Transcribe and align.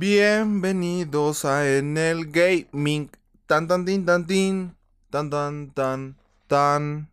Bienvenidos 0.00 1.44
a 1.44 1.76
En 1.76 1.98
el 1.98 2.30
Gaming. 2.30 3.10
Tan 3.44 3.68
tan 3.68 3.84
tin 3.84 4.06
tan 4.06 4.26
tin. 4.26 4.74
Tan 5.10 5.28
tan 5.28 5.72
tan 5.72 6.16
tan. 6.46 7.10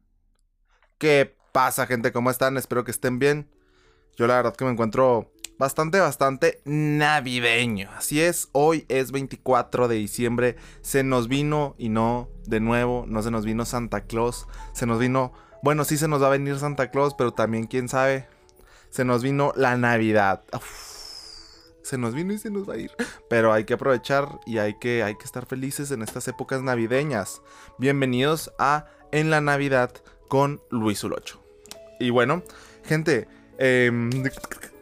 ¿Qué 0.98 1.36
pasa, 1.52 1.86
gente? 1.86 2.14
¿Cómo 2.14 2.32
están? 2.32 2.56
Espero 2.56 2.86
que 2.86 2.92
estén 2.92 3.20
bien. 3.20 3.50
Yo 4.16 4.26
la 4.26 4.38
verdad 4.38 4.56
que 4.56 4.64
me 4.64 4.72
encuentro 4.72 5.34
bastante, 5.60 6.00
bastante 6.00 6.62
navideño. 6.64 7.90
Así 7.92 8.22
es, 8.22 8.48
hoy 8.54 8.86
es 8.88 9.12
24 9.12 9.90
de 9.90 9.96
diciembre. 9.96 10.56
Se 10.80 11.04
nos 11.04 11.28
vino, 11.28 11.76
y 11.78 11.90
no, 11.90 12.30
de 12.46 12.62
nuevo, 12.62 13.04
no 13.06 13.22
se 13.22 13.32
nos 13.32 13.44
vino 13.44 13.66
Santa 13.66 14.06
Claus. 14.06 14.48
Se 14.72 14.86
nos 14.86 14.98
vino, 14.98 15.34
bueno, 15.62 15.84
sí 15.84 15.98
se 15.98 16.08
nos 16.08 16.24
va 16.24 16.28
a 16.28 16.30
venir 16.30 16.58
Santa 16.58 16.90
Claus, 16.90 17.16
pero 17.18 17.34
también, 17.34 17.68
quién 17.68 17.90
sabe, 17.90 18.30
se 18.92 19.04
nos 19.04 19.24
vino 19.24 19.52
la 19.58 19.76
Navidad. 19.76 20.46
Uf 20.54 20.97
se 21.88 21.98
nos 21.98 22.14
vino 22.14 22.34
y 22.34 22.38
se 22.38 22.52
nos 22.52 22.68
va 22.68 22.74
a 22.74 22.78
ir. 22.78 22.92
Pero 23.30 23.54
hay 23.54 23.64
que 23.64 23.74
aprovechar 23.74 24.40
y 24.46 24.58
hay 24.58 24.74
que, 24.74 25.04
hay 25.04 25.16
que 25.16 25.24
estar 25.24 25.46
felices 25.46 25.90
en 25.92 26.02
estas 26.02 26.28
épocas 26.28 26.62
navideñas. 26.62 27.42
Bienvenidos 27.78 28.52
a 28.60 28.88
En 29.14 29.30
la 29.30 29.40
Navidad 29.40 29.92
con 30.28 30.62
Luis 30.70 31.02
Ulocho. 31.06 31.42
Y 31.98 32.10
bueno, 32.10 32.44
gente, 32.84 33.30
em, 33.58 34.12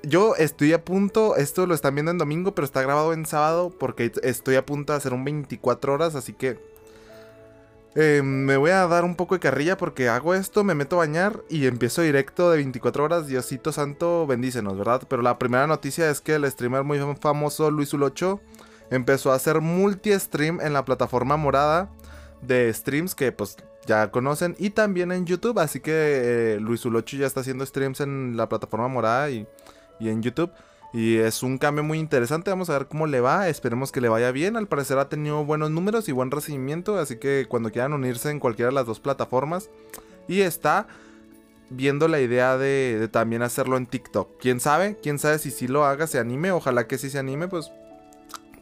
yo 0.02 0.36
estoy 0.36 0.74
a 0.74 0.84
punto, 0.84 1.36
esto 1.36 1.68
lo 1.68 1.76
están 1.76 1.94
viendo 1.94 2.10
en 2.10 2.18
domingo, 2.18 2.56
pero 2.56 2.66
está 2.66 2.82
grabado 2.82 3.14
en 3.14 3.28
sábado 3.28 3.70
porque 3.70 4.12
estoy 4.24 4.56
a 4.56 4.66
punto 4.66 4.94
de 4.94 4.98
hacer 4.98 5.14
un 5.14 5.24
24 5.24 5.94
horas, 5.94 6.16
así 6.16 6.34
que 6.34 6.58
eh, 7.96 8.22
me 8.24 8.58
voy 8.58 8.72
a 8.72 8.86
dar 8.88 9.06
un 9.06 9.16
poco 9.16 9.36
de 9.36 9.40
carrilla 9.40 9.78
porque 9.78 10.10
hago 10.10 10.34
esto, 10.34 10.66
me 10.66 10.76
meto 10.76 10.98
a 10.98 11.00
bañar 11.00 11.42
y 11.50 11.66
empiezo 11.66 12.02
directo 12.02 12.52
de 12.52 12.58
24 12.58 13.06
horas. 13.06 13.28
Diosito 13.28 13.72
Santo, 13.72 14.28
bendícenos, 14.28 14.78
¿verdad? 14.78 15.04
Pero 15.08 15.22
la 15.22 15.40
primera 15.40 15.66
noticia 15.66 16.10
es 16.10 16.20
que 16.20 16.36
el 16.36 16.50
streamer 16.52 16.84
muy 16.84 17.00
famoso 17.22 17.72
Luis 17.72 17.94
Ulocho 17.94 18.42
empezó 18.92 19.32
a 19.32 19.36
hacer 19.36 19.62
multi-stream 19.62 20.60
en 20.60 20.74
la 20.74 20.84
plataforma 20.84 21.38
morada 21.38 21.90
de 22.42 22.72
streams 22.74 23.16
que 23.16 23.32
pues 23.32 23.56
ya 23.86 24.12
conocen 24.12 24.58
y 24.60 24.72
también 24.72 25.14
en 25.14 25.26
YouTube. 25.26 25.58
Así 25.60 25.80
que 25.80 25.94
eh, 25.94 26.60
Luis 26.60 26.84
Ulocho 26.84 27.16
ya 27.16 27.28
está 27.28 27.40
haciendo 27.40 27.66
streams 27.66 28.02
en 28.02 28.36
la 28.36 28.50
plataforma 28.50 28.90
morada 28.90 29.30
y, 29.30 29.48
y 30.02 30.10
en 30.10 30.22
YouTube. 30.22 30.52
Y 30.96 31.18
es 31.18 31.44
un 31.44 31.58
cambio 31.58 31.84
muy 31.84 32.00
interesante. 32.00 32.50
Vamos 32.50 32.70
a 32.70 32.78
ver 32.78 32.88
cómo 32.88 33.06
le 33.06 33.20
va. 33.20 33.50
Esperemos 33.50 33.92
que 33.92 34.00
le 34.00 34.08
vaya 34.08 34.32
bien. 34.32 34.56
Al 34.56 34.70
parecer 34.70 34.98
ha 34.98 35.10
tenido 35.10 35.44
buenos 35.44 35.70
números 35.70 36.08
y 36.08 36.14
buen 36.14 36.32
recibimiento. 36.32 36.98
Así 36.98 37.18
que 37.18 37.48
cuando 37.50 37.70
quieran 37.70 37.92
unirse 37.92 38.30
en 38.30 38.40
cualquiera 38.40 38.70
de 38.70 38.76
las 38.76 38.86
dos 38.86 39.02
plataformas. 39.02 39.70
Y 40.30 40.40
está 40.40 40.88
viendo 41.70 42.08
la 42.08 42.22
idea 42.22 42.58
de, 42.58 43.10
también 43.12 43.42
hacerlo 43.42 43.76
en 43.76 43.88
TikTok. 43.88 44.40
¿Quién 44.40 44.62
sabe? 44.62 44.98
¿Quién 45.04 45.20
sabe 45.20 45.38
si 45.38 45.52
sí 45.52 45.68
lo 45.68 45.84
haga, 45.84 46.08
se 46.08 46.18
anime? 46.18 46.54
Ojalá 46.54 46.88
que 46.88 46.98
sí 46.98 47.10
se 47.10 47.20
anime, 47.20 47.50
pues 47.50 47.72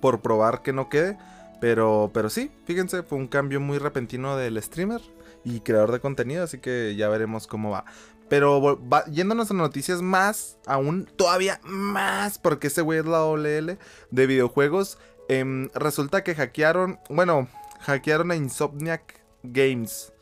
por 0.01 0.21
probar 0.21 0.63
que 0.63 0.73
no 0.73 0.89
quede. 0.89 1.19
Pero, 1.61 2.09
pero 2.15 2.31
sí, 2.31 2.49
fíjense, 2.65 3.03
fue 3.03 3.19
un 3.19 3.27
cambio 3.27 3.61
muy 3.61 3.77
repentino 3.77 4.37
del 4.37 4.59
streamer 4.59 5.01
y 5.45 5.59
creador 5.59 5.91
de 5.91 5.99
contenido, 5.99 6.43
así 6.43 6.57
que 6.57 6.95
ya 6.95 7.09
veremos 7.09 7.47
cómo 7.47 7.69
va. 7.69 7.85
Pero 8.29 8.79
yéndonos 9.11 9.51
a 9.51 9.53
noticias 9.53 10.01
más, 10.01 10.57
aún 10.65 11.05
todavía 11.15 11.59
más, 11.63 12.39
porque 12.39 12.67
ese 12.67 12.81
güey 12.81 12.99
es 12.99 13.05
la 13.05 13.23
OLL 13.23 13.77
de 14.11 14.27
videojuegos. 14.27 14.97
Em, 15.29 15.69
resulta 15.73 16.23
que 16.23 16.35
hackearon, 16.35 16.99
bueno, 17.09 17.47
hackearon 17.81 18.31
a 18.31 18.35
Insomniac 18.35 19.21
Games. 19.43 20.13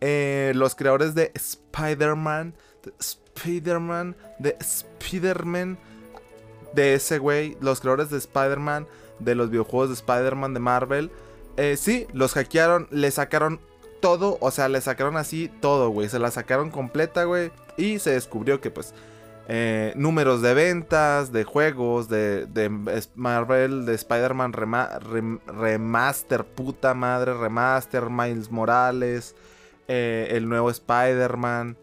Eh, 0.00 0.52
los 0.54 0.74
creadores 0.74 1.14
de 1.14 1.32
Spider-Man, 1.34 2.54
de 2.82 2.92
Spider-Man, 3.00 4.16
de 4.38 4.56
Spider-Man, 4.60 5.78
de 6.74 6.94
ese 6.94 7.18
güey, 7.18 7.56
los 7.60 7.80
creadores 7.80 8.10
de 8.10 8.18
Spider-Man, 8.18 8.86
de 9.18 9.34
los 9.34 9.50
videojuegos 9.50 9.88
de 9.88 9.94
Spider-Man 9.94 10.54
de 10.54 10.60
Marvel. 10.60 11.10
Eh, 11.56 11.76
sí, 11.78 12.06
los 12.12 12.34
hackearon, 12.34 12.88
le 12.90 13.10
sacaron 13.10 13.60
todo, 14.00 14.38
o 14.40 14.50
sea, 14.50 14.68
le 14.68 14.80
sacaron 14.80 15.16
así 15.16 15.50
todo, 15.60 15.90
güey. 15.90 16.08
Se 16.08 16.18
la 16.18 16.30
sacaron 16.30 16.70
completa, 16.70 17.24
güey. 17.24 17.50
Y 17.76 17.98
se 17.98 18.12
descubrió 18.12 18.60
que, 18.60 18.70
pues, 18.70 18.94
eh, 19.48 19.92
números 19.94 20.42
de 20.42 20.54
ventas, 20.54 21.30
de 21.30 21.44
juegos, 21.44 22.08
de, 22.08 22.46
de 22.46 22.68
Marvel, 23.14 23.86
de 23.86 23.94
Spider-Man 23.94 24.52
Remaster, 24.52 26.44
puta 26.44 26.94
madre, 26.94 27.32
Remaster, 27.32 28.10
Miles 28.10 28.50
Morales, 28.50 29.36
eh, 29.86 30.28
el 30.32 30.48
nuevo 30.48 30.68
Spider-Man, 30.68 31.76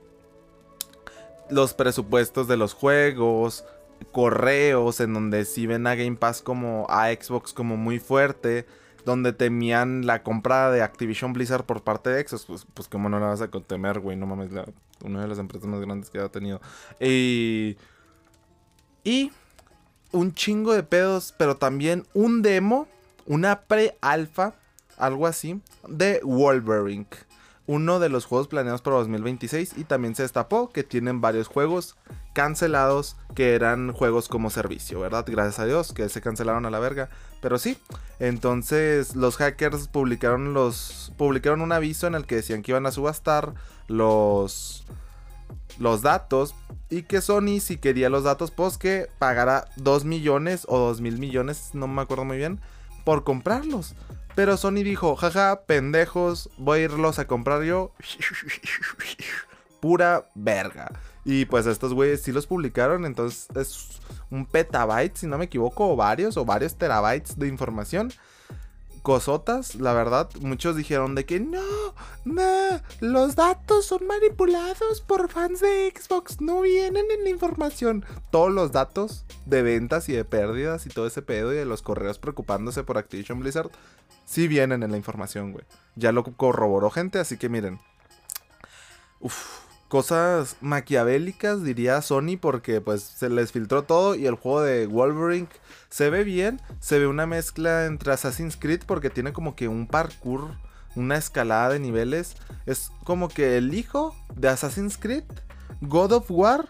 los 1.49 1.73
presupuestos 1.73 2.49
de 2.49 2.57
los 2.57 2.73
juegos, 2.73 3.63
correos 4.11 4.99
en 4.99 5.13
donde 5.13 5.45
si 5.45 5.65
ven 5.65 5.87
a 5.87 5.95
Game 5.95 6.17
Pass 6.17 6.41
como 6.41 6.85
a 6.89 7.13
Xbox 7.13 7.53
como 7.53 7.77
muy 7.77 7.99
fuerte 7.99 8.65
donde 9.05 9.33
temían 9.33 10.05
la 10.05 10.23
compra 10.23 10.71
de 10.71 10.81
Activision 10.81 11.33
Blizzard 11.33 11.65
por 11.65 11.83
parte 11.83 12.09
de 12.09 12.27
Xbox. 12.27 12.45
Pues, 12.45 12.67
pues 12.73 12.87
como 12.87 13.09
no 13.09 13.19
la 13.19 13.27
vas 13.27 13.41
a 13.41 13.47
temer, 13.47 13.99
güey, 13.99 14.17
no 14.17 14.25
mames, 14.25 14.51
una 15.03 15.21
de 15.21 15.27
las 15.27 15.39
empresas 15.39 15.67
más 15.67 15.81
grandes 15.81 16.09
que 16.09 16.19
ha 16.19 16.29
tenido. 16.29 16.61
Y, 16.99 17.77
y 19.03 19.31
un 20.11 20.33
chingo 20.33 20.73
de 20.73 20.83
pedos, 20.83 21.33
pero 21.37 21.57
también 21.57 22.05
un 22.13 22.41
demo, 22.41 22.87
una 23.25 23.61
pre-alfa, 23.61 24.53
algo 24.97 25.27
así, 25.27 25.59
de 25.87 26.21
Wolverine. 26.23 27.07
Uno 27.65 27.99
de 27.99 28.09
los 28.09 28.25
juegos 28.25 28.47
planeados 28.47 28.81
para 28.81 28.97
2026 28.97 29.75
y 29.77 29.85
también 29.85 30.15
se 30.15 30.23
destapó 30.23 30.69
que 30.69 30.83
tienen 30.83 31.21
varios 31.21 31.47
juegos 31.47 31.95
cancelados 32.33 33.15
que 33.35 33.53
eran 33.55 33.93
juegos 33.93 34.27
como 34.27 34.49
servicio, 34.49 34.99
¿verdad? 34.99 35.25
Gracias 35.27 35.59
a 35.59 35.65
Dios 35.65 35.93
que 35.93 36.09
se 36.09 36.19
cancelaron 36.21 36.65
a 36.65 36.69
la 36.69 36.79
verga. 36.79 37.09
Pero 37.41 37.57
sí, 37.57 37.77
entonces 38.19 39.15
los 39.15 39.37
hackers 39.37 39.87
publicaron 39.87 40.53
los 40.53 41.13
publicaron 41.17 41.61
un 41.61 41.71
aviso 41.71 42.07
en 42.07 42.15
el 42.15 42.25
que 42.25 42.35
decían 42.35 42.63
que 42.63 42.71
iban 42.71 42.85
a 42.85 42.91
subastar 42.91 43.53
los 43.87 44.85
los 45.79 46.01
datos 46.01 46.55
y 46.89 47.03
que 47.03 47.21
Sony 47.21 47.59
si 47.59 47.77
quería 47.77 48.09
los 48.09 48.23
datos 48.23 48.51
pues 48.51 48.77
que 48.77 49.07
pagara 49.19 49.65
2 49.77 50.05
millones 50.05 50.65
o 50.69 50.77
2 50.77 51.01
mil 51.01 51.17
millones, 51.17 51.71
no 51.73 51.87
me 51.87 52.01
acuerdo 52.01 52.25
muy 52.25 52.37
bien, 52.37 52.59
por 53.03 53.23
comprarlos. 53.23 53.95
Pero 54.35 54.57
Sony 54.57 54.83
dijo, 54.83 55.15
jaja, 55.15 55.61
pendejos, 55.65 56.49
voy 56.57 56.79
a 56.79 56.83
irlos 56.83 57.19
a 57.19 57.27
comprar 57.27 57.63
yo. 57.63 57.91
Pura 59.79 60.27
verga. 60.33 60.91
Y 61.25 61.45
pues 61.45 61.65
estos 61.65 61.93
güeyes 61.93 62.21
sí 62.21 62.31
los 62.31 62.47
publicaron, 62.47 63.05
entonces 63.05 63.47
es 63.55 64.01
un 64.29 64.45
petabyte, 64.45 65.15
si 65.15 65.27
no 65.27 65.37
me 65.37 65.45
equivoco, 65.45 65.89
o 65.89 65.95
varios, 65.95 66.35
o 66.37 66.45
varios 66.45 66.75
terabytes 66.75 67.37
de 67.37 67.47
información. 67.47 68.11
Cosotas, 69.03 69.75
la 69.75 69.91
verdad, 69.91 70.29
muchos 70.39 70.77
dijeron 70.77 71.13
de 71.13 71.25
que 71.25 71.41
no, 71.41 71.59
no, 72.23 72.81
los 73.01 73.35
datos 73.35 73.85
son 73.85 74.07
manipulados 74.07 75.01
por 75.01 75.29
fans 75.29 75.59
de 75.59 75.93
Xbox, 75.93 76.39
no 76.39 76.61
vienen 76.61 77.05
en 77.11 77.25
la 77.25 77.29
información. 77.29 78.05
Todos 78.31 78.49
los 78.49 78.71
datos 78.71 79.25
de 79.45 79.61
ventas 79.61 80.07
y 80.07 80.13
de 80.13 80.23
pérdidas 80.23 80.85
y 80.85 80.89
todo 80.89 81.05
ese 81.05 81.21
pedo 81.21 81.51
y 81.51 81.57
de 81.57 81.65
los 81.65 81.81
correos 81.81 82.17
preocupándose 82.17 82.83
por 82.83 82.97
Activision 82.97 83.41
Blizzard, 83.41 83.71
sí 84.23 84.47
vienen 84.47 84.83
en 84.83 84.91
la 84.91 84.97
información, 84.97 85.51
güey. 85.51 85.65
Ya 85.97 86.13
lo 86.13 86.23
corroboró 86.23 86.89
gente, 86.89 87.19
así 87.19 87.37
que 87.37 87.49
miren. 87.49 87.81
Uf, 89.19 89.62
cosas 89.93 90.57
maquiavélicas, 90.59 91.63
diría 91.63 92.01
Sony, 92.01 92.35
porque 92.41 92.81
pues 92.81 93.03
se 93.03 93.29
les 93.29 93.51
filtró 93.51 93.83
todo 93.83 94.15
y 94.15 94.25
el 94.25 94.33
juego 94.33 94.63
de 94.63 94.87
Wolverine 94.87 95.47
se 95.91 96.09
ve 96.09 96.23
bien, 96.23 96.59
se 96.79 96.97
ve 96.97 97.05
una 97.05 97.27
mezcla 97.27 97.85
entre 97.85 98.11
Assassin's 98.11 98.57
Creed 98.57 98.81
porque 98.87 99.11
tiene 99.11 99.33
como 99.33 99.55
que 99.55 99.67
un 99.67 99.85
parkour, 99.85 100.57
una 100.95 101.15
escalada 101.15 101.69
de 101.69 101.79
niveles, 101.79 102.35
es 102.65 102.89
como 103.03 103.29
que 103.29 103.55
el 103.55 103.75
hijo 103.75 104.15
de 104.35 104.47
Assassin's 104.47 104.97
Creed, 104.97 105.25
God 105.81 106.13
of 106.13 106.25
War 106.31 106.69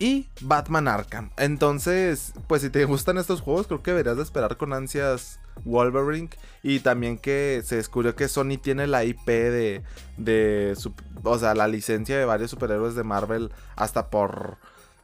y 0.00 0.26
Batman 0.40 0.88
Arkham. 0.88 1.30
Entonces, 1.36 2.32
pues 2.48 2.62
si 2.62 2.70
te 2.70 2.86
gustan 2.86 3.18
estos 3.18 3.42
juegos, 3.42 3.66
creo 3.66 3.82
que 3.82 3.90
deberías 3.90 4.16
de 4.16 4.22
esperar 4.22 4.56
con 4.56 4.72
ansias 4.72 5.38
Wolverine. 5.64 6.30
Y 6.62 6.80
también 6.80 7.18
que 7.18 7.62
se 7.64 7.76
descubrió 7.76 8.16
que 8.16 8.26
Sony 8.26 8.56
tiene 8.60 8.86
la 8.86 9.04
IP 9.04 9.26
de, 9.26 9.82
de 10.16 10.74
o 11.22 11.38
sea, 11.38 11.54
la 11.54 11.68
licencia 11.68 12.18
de 12.18 12.24
varios 12.24 12.50
superhéroes 12.50 12.94
de 12.94 13.04
Marvel 13.04 13.52
hasta 13.76 14.08
por 14.08 14.56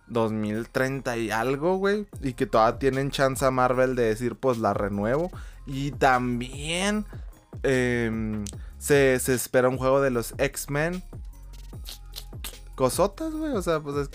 2030 0.07 1.17
y 1.19 1.31
algo, 1.31 1.77
güey. 1.77 2.07
Y 2.23 2.33
que 2.33 2.47
todavía 2.47 2.79
tienen 2.79 3.11
chance 3.11 3.45
a 3.45 3.51
Marvel 3.51 3.97
de 3.97 4.05
decir, 4.05 4.37
pues 4.37 4.57
la 4.57 4.73
renuevo. 4.73 5.31
Y 5.67 5.91
también 5.91 7.05
em, 7.63 8.47
se, 8.79 9.19
se, 9.19 9.35
espera 9.35 9.69
un 9.69 9.77
juego 9.77 10.01
de 10.01 10.11
los 10.11 10.35
X-Men. 10.39 11.03
Cosotas, 12.77 13.35
güey. 13.35 13.53
O 13.53 13.63
sea, 13.63 13.81
pues 13.81 13.97
es, 13.97 14.11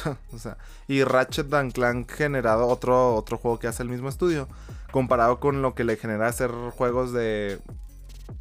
y 0.88 1.04
Ratchet 1.04 1.48
Clank 1.72 2.10
generado 2.10 2.66
otro, 2.66 3.14
otro 3.14 3.38
juego 3.38 3.58
que 3.58 3.68
hace 3.68 3.82
el 3.82 3.88
mismo 3.88 4.08
estudio. 4.08 4.48
Comparado 4.90 5.40
con 5.40 5.62
lo 5.62 5.74
que 5.74 5.84
le 5.84 5.96
genera 5.96 6.26
hacer 6.26 6.50
juegos 6.50 7.12
de, 7.12 7.60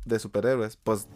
de 0.06 0.19
superhéroes. 0.19 0.77
Pues 0.77 1.07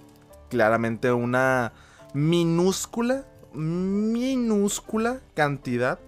claramente 0.49 1.11
una 1.11 1.73
minúscula, 2.13 3.25
minúscula 3.53 5.19
cantidad 5.33 5.99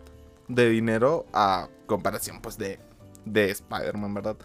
de 0.48 0.70
dinero 0.70 1.26
a 1.34 1.68
comparación 1.88 2.42
pues 2.42 2.58
de, 2.58 2.80
de 3.26 3.52
Spider-Man, 3.52 4.14
¿verdad? 4.14 4.38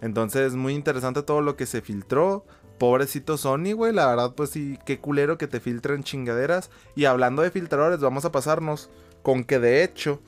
Entonces, 0.00 0.54
muy 0.54 0.74
interesante 0.74 1.22
todo 1.22 1.40
lo 1.40 1.56
que 1.56 1.66
se 1.66 1.80
filtró. 1.80 2.44
Pobrecito 2.78 3.38
Sony, 3.38 3.72
güey, 3.74 3.92
la 3.92 4.06
verdad, 4.06 4.34
pues 4.34 4.50
sí, 4.50 4.78
qué 4.84 4.98
culero 4.98 5.38
que 5.38 5.46
te 5.46 5.60
filtren 5.60 6.02
chingaderas. 6.02 6.70
Y 6.96 7.04
hablando 7.04 7.42
de 7.42 7.50
filtradores, 7.50 8.00
vamos 8.00 8.24
a 8.24 8.32
pasarnos 8.32 8.90
con 9.24 9.42
que 9.42 9.58
de 9.58 9.82
hecho 9.82 10.20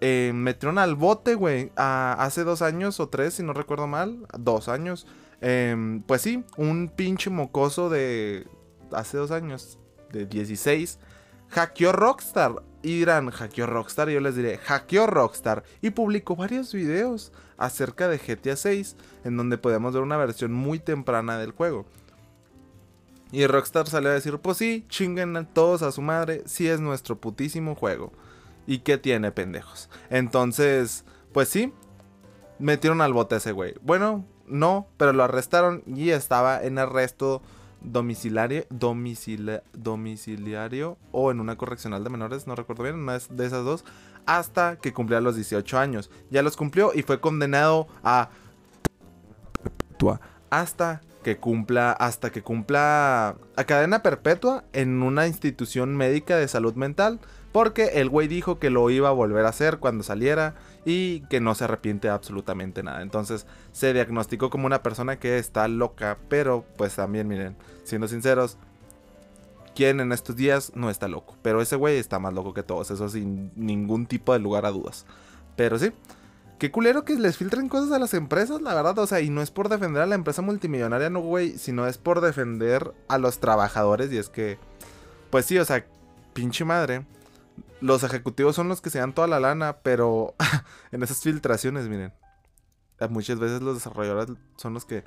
eh, 0.00 0.32
metieron 0.34 0.78
al 0.78 0.94
bote, 0.96 1.34
güey, 1.34 1.70
hace 1.76 2.42
dos 2.42 2.62
años 2.62 2.98
o 2.98 3.08
tres, 3.08 3.34
si 3.34 3.42
no 3.44 3.52
recuerdo 3.52 3.86
mal, 3.86 4.26
dos 4.36 4.68
años. 4.68 5.06
Em, 5.40 6.02
pues 6.02 6.22
sí, 6.22 6.44
un 6.56 6.88
pinche 6.88 7.30
mocoso 7.30 7.90
de 7.90 8.48
hace 8.90 9.18
dos 9.18 9.30
años, 9.30 9.78
de 10.10 10.26
16, 10.26 10.98
hackeó 11.50 11.92
Rockstar. 11.92 12.62
Y 12.80 13.00
dirán, 13.00 13.30
hackeó 13.30 13.66
Rockstar, 13.66 14.08
y 14.08 14.14
yo 14.14 14.20
les 14.20 14.34
diré, 14.34 14.56
hackeó 14.58 15.06
Rockstar. 15.06 15.62
Y 15.82 15.90
publicó 15.90 16.34
varios 16.34 16.72
videos 16.72 17.32
acerca 17.58 18.08
de 18.08 18.18
GTA 18.18 18.56
6, 18.56 18.96
en 19.24 19.36
donde 19.36 19.58
podemos 19.58 19.92
ver 19.92 20.02
una 20.02 20.16
versión 20.16 20.52
muy 20.52 20.78
temprana 20.78 21.38
del 21.38 21.50
juego. 21.50 21.84
Y 23.30 23.46
Rockstar 23.46 23.88
salió 23.88 24.08
a 24.08 24.14
decir, 24.14 24.38
pues 24.38 24.56
sí, 24.56 24.86
chinguen 24.88 25.46
todos 25.52 25.82
a 25.82 25.92
su 25.92 26.00
madre, 26.00 26.44
sí 26.46 26.66
es 26.66 26.80
nuestro 26.80 27.18
putísimo 27.18 27.74
juego. 27.74 28.12
¿Y 28.68 28.80
qué 28.80 28.98
tiene, 28.98 29.32
pendejos? 29.32 29.88
Entonces, 30.10 31.06
pues 31.32 31.48
sí, 31.48 31.72
metieron 32.58 33.00
al 33.00 33.14
bote 33.14 33.36
a 33.36 33.38
ese 33.38 33.52
güey. 33.52 33.74
Bueno, 33.80 34.26
no, 34.46 34.86
pero 34.98 35.14
lo 35.14 35.24
arrestaron 35.24 35.82
y 35.86 36.10
estaba 36.10 36.62
en 36.62 36.78
arresto 36.78 37.40
domiciliario, 37.80 38.66
domiciliario 39.72 40.98
o 41.12 41.30
en 41.30 41.40
una 41.40 41.56
correccional 41.56 42.04
de 42.04 42.10
menores, 42.10 42.46
no 42.46 42.56
recuerdo 42.56 42.82
bien, 42.82 42.96
una 42.96 43.18
de 43.18 43.46
esas 43.46 43.64
dos, 43.64 43.86
hasta 44.26 44.76
que 44.76 44.92
cumplía 44.92 45.22
los 45.22 45.36
18 45.36 45.78
años. 45.78 46.10
Ya 46.30 46.42
los 46.42 46.58
cumplió 46.58 46.92
y 46.94 47.02
fue 47.02 47.20
condenado 47.20 47.88
a 48.04 48.28
hasta 50.50 51.00
que 51.24 51.38
cumpla 51.38 51.92
hasta 51.92 52.30
que 52.30 52.42
cumpla 52.42 53.36
a 53.56 53.64
cadena 53.64 54.02
perpetua 54.02 54.64
en 54.74 55.02
una 55.02 55.26
institución 55.26 55.96
médica 55.96 56.36
de 56.36 56.48
salud 56.48 56.74
mental 56.74 57.18
porque 57.52 58.00
el 58.00 58.08
güey 58.08 58.28
dijo 58.28 58.58
que 58.58 58.70
lo 58.70 58.90
iba 58.90 59.08
a 59.08 59.12
volver 59.12 59.46
a 59.46 59.50
hacer 59.50 59.78
cuando 59.78 60.04
saliera 60.04 60.54
y 60.84 61.20
que 61.28 61.40
no 61.40 61.54
se 61.54 61.64
arrepiente 61.64 62.08
absolutamente 62.08 62.82
nada. 62.82 63.02
Entonces 63.02 63.46
se 63.72 63.92
diagnosticó 63.92 64.50
como 64.50 64.66
una 64.66 64.82
persona 64.82 65.18
que 65.18 65.38
está 65.38 65.66
loca, 65.68 66.18
pero 66.28 66.64
pues 66.76 66.96
también 66.96 67.26
miren, 67.26 67.56
siendo 67.84 68.08
sinceros, 68.08 68.58
¿quién 69.74 70.00
en 70.00 70.12
estos 70.12 70.36
días 70.36 70.72
no 70.74 70.90
está 70.90 71.08
loco? 71.08 71.36
Pero 71.42 71.62
ese 71.62 71.76
güey 71.76 71.96
está 71.96 72.18
más 72.18 72.34
loco 72.34 72.52
que 72.52 72.62
todos, 72.62 72.90
eso 72.90 73.08
sin 73.08 73.50
ningún 73.56 74.06
tipo 74.06 74.32
de 74.32 74.40
lugar 74.40 74.66
a 74.66 74.70
dudas. 74.70 75.06
Pero 75.56 75.78
sí, 75.78 75.90
qué 76.58 76.70
culero 76.70 77.04
que 77.04 77.14
les 77.14 77.38
filtren 77.38 77.68
cosas 77.68 77.92
a 77.92 77.98
las 77.98 78.12
empresas, 78.12 78.60
la 78.60 78.74
verdad, 78.74 78.98
o 78.98 79.06
sea, 79.06 79.20
y 79.20 79.30
no 79.30 79.40
es 79.40 79.50
por 79.50 79.68
defender 79.68 80.02
a 80.02 80.06
la 80.06 80.14
empresa 80.14 80.42
multimillonaria, 80.42 81.08
no 81.10 81.20
güey, 81.20 81.56
sino 81.56 81.86
es 81.86 81.96
por 81.96 82.20
defender 82.20 82.92
a 83.08 83.18
los 83.18 83.38
trabajadores 83.38 84.12
y 84.12 84.18
es 84.18 84.28
que, 84.28 84.58
pues 85.30 85.46
sí, 85.46 85.58
o 85.58 85.64
sea, 85.64 85.86
pinche 86.34 86.64
madre 86.64 87.04
los 87.80 88.02
ejecutivos 88.02 88.56
son 88.56 88.68
los 88.68 88.80
que 88.80 88.90
se 88.90 88.98
dan 88.98 89.14
toda 89.14 89.28
la 89.28 89.40
lana, 89.40 89.78
pero 89.82 90.34
en 90.92 91.02
esas 91.02 91.20
filtraciones, 91.20 91.88
miren. 91.88 92.12
Muchas 93.10 93.38
veces 93.38 93.62
los 93.62 93.76
desarrolladores 93.76 94.36
son 94.56 94.74
los 94.74 94.84
que, 94.84 95.04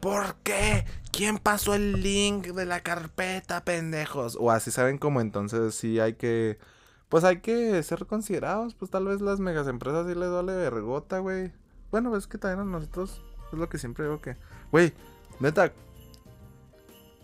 ¿Por 0.00 0.36
qué? 0.42 0.86
¿Quién 1.12 1.38
pasó 1.38 1.74
el 1.74 2.02
link 2.02 2.46
de 2.48 2.64
la 2.64 2.80
carpeta, 2.80 3.64
pendejos? 3.64 4.36
O 4.40 4.50
así 4.50 4.70
saben 4.70 4.98
cómo, 4.98 5.20
entonces 5.20 5.74
sí 5.74 6.00
hay 6.00 6.14
que... 6.14 6.58
Pues 7.08 7.24
hay 7.24 7.40
que 7.40 7.82
ser 7.82 8.06
considerados, 8.06 8.74
pues 8.74 8.90
tal 8.90 9.04
vez 9.04 9.20
las 9.20 9.38
megas 9.38 9.68
empresas 9.68 10.06
sí 10.06 10.14
les 10.14 10.30
duele 10.30 10.54
vergota, 10.54 11.18
güey. 11.18 11.52
Bueno, 11.90 12.16
es 12.16 12.26
que 12.26 12.38
también 12.38 12.60
a 12.60 12.64
nosotros 12.64 13.22
es 13.52 13.58
lo 13.58 13.68
que 13.68 13.76
siempre 13.76 14.04
digo 14.04 14.22
que... 14.22 14.36
Güey, 14.70 14.94
neta, 15.38 15.72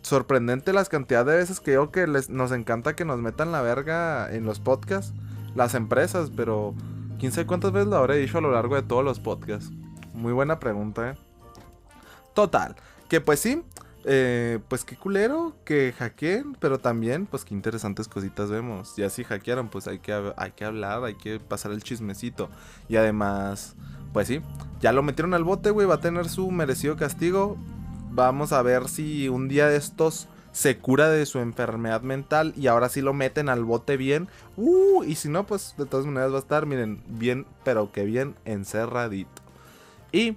sorprendente 0.03 0.73
las 0.73 0.89
cantidades 0.89 1.27
de 1.27 1.37
veces 1.37 1.61
que 1.61 1.73
yo 1.73 1.91
que 1.91 2.07
les, 2.07 2.31
nos 2.31 2.53
encanta 2.53 2.97
que 2.97 3.05
nos 3.05 3.21
metan 3.21 3.53
la 3.53 3.63
verga 3.63 4.33
en 4.33 4.45
los 4.45 4.61
podcasts, 4.61 5.13
las 5.55 5.75
empresas, 5.75 6.31
pero 6.35 6.75
quién 7.19 7.33
sabe 7.33 7.47
cuántas 7.47 7.73
veces 7.73 7.89
lo 7.89 7.97
habré 7.97 8.17
dicho 8.17 8.39
a 8.39 8.41
lo 8.41 8.53
largo 8.53 8.75
de 8.77 8.83
todos 8.83 9.05
los 9.05 9.21
podcasts. 9.21 9.71
Muy 10.15 10.33
buena 10.33 10.59
pregunta, 10.59 11.11
¿eh? 11.11 11.15
Total, 12.35 12.77
que 13.09 13.21
pues 13.21 13.41
sí, 13.41 13.63
eh, 14.05 14.61
pues 14.69 14.85
qué 14.85 14.97
culero 14.97 15.55
que 15.65 15.93
hackeen, 15.93 16.57
pero 16.59 16.79
también, 16.79 17.27
pues 17.27 17.45
qué 17.45 17.53
interesantes 17.55 18.09
cositas 18.09 18.49
vemos. 18.49 18.95
Ya 18.97 19.11
si 19.11 19.25
hackearon, 19.25 19.69
pues 19.69 19.87
hay 19.89 19.99
que, 19.99 20.33
hay 20.37 20.53
que 20.53 20.65
hablar, 20.65 21.05
hay 21.05 21.15
que 21.15 21.41
pasar 21.41 21.73
el 21.73 21.83
chismecito. 21.83 22.49
Y 22.89 22.97
además, 22.97 23.75
pues 24.13 24.29
sí, 24.29 24.41
ya 24.81 24.93
lo 24.93 25.03
metieron 25.03 25.35
al 25.35 25.45
bote, 25.45 25.71
güey, 25.71 25.87
va 25.87 25.97
a 25.97 26.01
tener 26.01 26.29
su 26.29 26.51
merecido 26.51 26.97
castigo. 26.97 27.59
Vamos 28.11 28.53
a 28.53 28.63
ver 28.63 28.89
si 28.89 29.29
un 29.29 29.49
día 29.49 29.69
de 29.69 29.77
estos 29.77 30.29
se 30.53 30.79
cura 30.79 31.09
de 31.09 31.25
su 31.27 31.39
enfermedad 31.39 32.03
mental 32.03 32.53
y 32.57 32.67
ahora 32.67 32.89
sí 32.89 33.01
lo 33.01 33.15
meten 33.15 33.49
al 33.49 33.65
bote 33.65 33.97
bien. 33.97 34.29
Uh, 34.57 35.05
y 35.05 35.15
si 35.15 35.29
no, 35.29 35.47
pues 35.47 35.75
de 35.79 35.87
todas 35.87 36.07
maneras 36.07 36.33
va 36.33 36.37
a 36.37 36.41
estar, 36.41 36.67
miren, 36.67 37.03
bien, 37.07 37.47
pero 37.65 37.93
que 37.93 38.05
bien 38.05 38.35
encerradito. 38.45 39.43
Y 40.11 40.37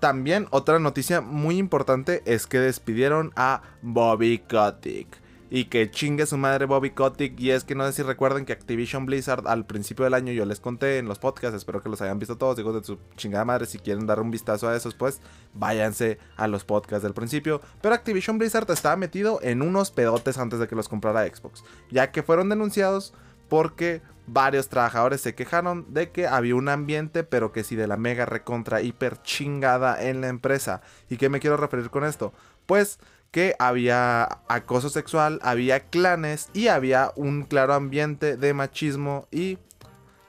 también 0.00 0.48
otra 0.50 0.78
noticia 0.80 1.20
muy 1.20 1.58
importante 1.58 2.22
es 2.26 2.46
que 2.46 2.58
despidieron 2.58 3.32
a 3.36 3.62
Bobby 3.80 4.38
Kotick 4.38 5.21
y 5.54 5.66
que 5.66 5.90
chingue 5.90 6.24
su 6.24 6.38
madre 6.38 6.64
Bobby 6.64 6.92
Kotick. 6.92 7.38
Y 7.38 7.50
es 7.50 7.62
que 7.62 7.74
no 7.74 7.84
sé 7.84 7.92
si 7.92 8.02
recuerden 8.02 8.46
que 8.46 8.54
Activision 8.54 9.04
Blizzard 9.04 9.46
al 9.46 9.66
principio 9.66 10.04
del 10.04 10.14
año 10.14 10.32
yo 10.32 10.46
les 10.46 10.60
conté 10.60 10.96
en 10.96 11.06
los 11.06 11.18
podcasts, 11.18 11.54
espero 11.54 11.82
que 11.82 11.90
los 11.90 12.00
hayan 12.00 12.18
visto 12.18 12.38
todos, 12.38 12.56
digo 12.56 12.72
de 12.72 12.82
su 12.82 12.98
chingada 13.16 13.44
madre, 13.44 13.66
si 13.66 13.78
quieren 13.78 14.06
dar 14.06 14.18
un 14.18 14.30
vistazo 14.30 14.66
a 14.66 14.74
esos, 14.74 14.94
pues 14.94 15.20
váyanse 15.52 16.18
a 16.38 16.48
los 16.48 16.64
podcasts 16.64 17.02
del 17.02 17.12
principio. 17.12 17.60
Pero 17.82 17.94
Activision 17.94 18.38
Blizzard 18.38 18.70
estaba 18.70 18.96
metido 18.96 19.40
en 19.42 19.60
unos 19.60 19.90
pedotes 19.90 20.38
antes 20.38 20.58
de 20.58 20.66
que 20.66 20.74
los 20.74 20.88
comprara 20.88 21.26
Xbox, 21.26 21.62
ya 21.90 22.12
que 22.12 22.22
fueron 22.22 22.48
denunciados 22.48 23.12
porque 23.50 24.00
varios 24.26 24.70
trabajadores 24.70 25.20
se 25.20 25.34
quejaron 25.34 25.92
de 25.92 26.12
que 26.12 26.26
había 26.26 26.54
un 26.54 26.70
ambiente, 26.70 27.24
pero 27.24 27.52
que 27.52 27.62
si 27.62 27.76
de 27.76 27.86
la 27.86 27.98
mega 27.98 28.24
recontra 28.24 28.80
hiper 28.80 29.20
chingada 29.20 30.02
en 30.02 30.22
la 30.22 30.28
empresa. 30.28 30.80
¿Y 31.10 31.18
qué 31.18 31.28
me 31.28 31.40
quiero 31.40 31.58
referir 31.58 31.90
con 31.90 32.04
esto? 32.04 32.32
Pues 32.64 32.98
que 33.32 33.56
había 33.58 34.40
acoso 34.46 34.90
sexual, 34.90 35.40
había 35.42 35.80
clanes 35.80 36.50
y 36.52 36.68
había 36.68 37.12
un 37.16 37.44
claro 37.44 37.74
ambiente 37.74 38.36
de 38.36 38.54
machismo 38.54 39.26
y 39.32 39.58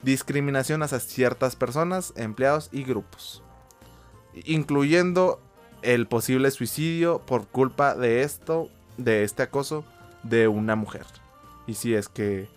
discriminación 0.02 0.82
hacia 0.84 1.00
ciertas 1.00 1.56
personas, 1.56 2.14
empleados 2.16 2.70
y 2.72 2.84
grupos. 2.84 3.44
Incluyendo 4.46 5.42
el 5.82 6.08
posible 6.08 6.50
suicidio 6.50 7.20
por 7.20 7.46
culpa 7.48 7.94
de 7.94 8.24
esto, 8.24 8.70
de 8.98 9.24
este 9.24 9.44
acoso 9.44 9.84
de 10.24 10.48
una 10.48 10.76
mujer. 10.76 11.06
Y 11.68 11.74
si 11.74 11.94
es 11.94 12.08
que 12.08 12.48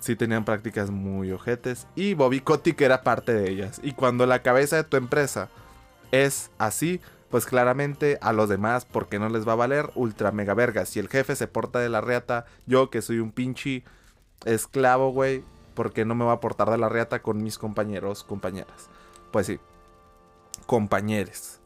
sí 0.00 0.16
tenían 0.16 0.44
prácticas 0.44 0.90
muy 0.90 1.30
ojetes 1.30 1.86
y 1.94 2.14
Bobby 2.14 2.40
Kotick 2.40 2.80
era 2.80 3.04
parte 3.04 3.32
de 3.32 3.48
ellas. 3.48 3.80
Y 3.84 3.92
cuando 3.92 4.26
la 4.26 4.42
cabeza 4.42 4.76
de 4.76 4.84
tu 4.84 4.96
empresa 4.96 5.48
es 6.10 6.50
así, 6.58 7.00
pues 7.32 7.46
claramente 7.46 8.18
a 8.20 8.34
los 8.34 8.50
demás, 8.50 8.84
porque 8.84 9.18
no 9.18 9.30
les 9.30 9.48
va 9.48 9.52
a 9.52 9.56
valer 9.56 9.90
ultra 9.94 10.32
mega 10.32 10.52
verga. 10.52 10.84
Si 10.84 10.98
el 10.98 11.08
jefe 11.08 11.34
se 11.34 11.48
porta 11.48 11.78
de 11.78 11.88
la 11.88 12.02
reata, 12.02 12.44
yo 12.66 12.90
que 12.90 13.00
soy 13.00 13.20
un 13.20 13.32
pinche 13.32 13.84
esclavo, 14.44 15.12
güey, 15.12 15.42
porque 15.72 16.04
no 16.04 16.14
me 16.14 16.26
va 16.26 16.32
a 16.32 16.40
portar 16.40 16.70
de 16.70 16.76
la 16.76 16.90
reata 16.90 17.22
con 17.22 17.42
mis 17.42 17.56
compañeros, 17.56 18.22
compañeras. 18.22 18.90
Pues 19.30 19.46
sí, 19.46 19.58
compañeros. 20.66 21.60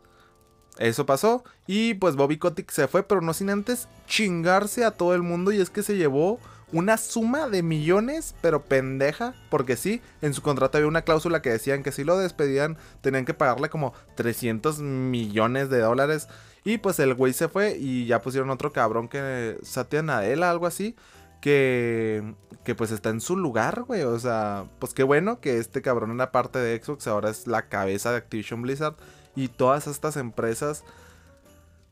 Eso 0.79 1.05
pasó 1.05 1.43
y 1.67 1.95
pues 1.95 2.15
Bobby 2.15 2.39
Kotick 2.39 2.71
se 2.71 2.87
fue, 2.87 3.03
pero 3.03 3.21
no 3.21 3.35
sin 3.35 3.51
antes 3.51 3.89
chingarse 4.07 4.85
a 4.85 4.93
todo 4.93 5.17
el 5.17 5.23
mundo 5.23 5.51
y 5.51 5.61
es 5.61 5.69
que 5.69 5.83
se 5.83 5.97
llevó 5.97 6.39
una 6.73 6.97
suma 6.97 7.49
de 7.49 7.63
millones, 7.63 8.35
pero 8.41 8.65
pendeja, 8.65 9.35
porque 9.51 9.77
sí, 9.77 10.03
en 10.21 10.35
su 10.35 10.43
contrato 10.43 10.79
había 10.79 10.89
una 10.89 11.03
cláusula 11.03 11.43
que 11.43 11.51
decían 11.51 11.83
que 11.83 11.93
si 11.93 12.03
lo 12.05 12.19
despedían 12.19 12.77
tenían 13.01 13.25
que 13.25 13.35
pagarle 13.35 13.69
como 13.69 13.93
300 14.17 14.81
millones 14.81 15.71
de 15.71 15.81
dólares. 15.81 16.29
Y 16.65 16.79
pues 16.79 16.99
el 16.99 17.15
güey 17.15 17.33
se 17.33 17.49
fue 17.49 17.77
y 17.79 18.07
ya 18.07 18.21
pusieron 18.21 18.51
otro 18.51 18.73
cabrón 18.73 19.09
que 19.09 19.57
Satya 19.63 20.03
Nadella, 20.03 20.51
algo 20.51 20.67
así, 20.67 20.97
que, 21.41 22.35
que 22.65 22.75
pues 22.75 22.91
está 22.91 23.11
en 23.11 23.21
su 23.21 23.37
lugar, 23.37 23.85
güey. 23.85 24.03
O 24.03 24.19
sea, 24.19 24.65
pues 24.81 24.93
qué 24.93 25.05
bueno 25.05 25.41
que 25.41 25.59
este 25.59 25.81
cabrón 25.81 26.11
en 26.11 26.19
la 26.19 26.33
parte 26.33 26.59
de 26.59 26.83
Xbox 26.83 27.07
ahora 27.07 27.31
es 27.31 27.47
la 27.47 27.69
cabeza 27.69 28.11
de 28.11 28.17
Activision 28.17 28.63
Blizzard. 28.63 28.97
Y 29.37 29.47
todas 29.49 29.87
estas 29.87 30.17
empresas 30.17 30.83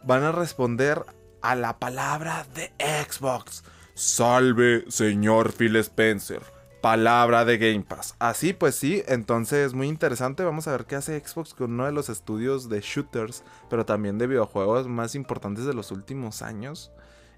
van 0.02 0.24
a 0.24 0.32
responder 0.32 1.04
a 1.40 1.54
la 1.54 1.78
palabra 1.78 2.44
de 2.54 2.72
Xbox. 3.04 3.62
Salve, 3.94 4.84
señor 4.88 5.52
Phil 5.52 5.76
Spencer. 5.76 6.42
Palabra 6.82 7.44
de 7.44 7.58
Game 7.58 7.84
Pass. 7.84 8.16
Así 8.18 8.52
pues 8.52 8.74
sí, 8.74 9.04
entonces 9.06 9.72
muy 9.72 9.86
interesante. 9.86 10.42
Vamos 10.42 10.66
a 10.66 10.72
ver 10.72 10.84
qué 10.84 10.96
hace 10.96 11.18
Xbox 11.20 11.54
con 11.54 11.74
uno 11.74 11.86
de 11.86 11.92
los 11.92 12.08
estudios 12.08 12.68
de 12.68 12.80
shooters, 12.80 13.44
pero 13.70 13.86
también 13.86 14.18
de 14.18 14.26
videojuegos 14.26 14.88
más 14.88 15.14
importantes 15.14 15.64
de 15.64 15.74
los 15.74 15.92
últimos 15.92 16.42
años. 16.42 16.90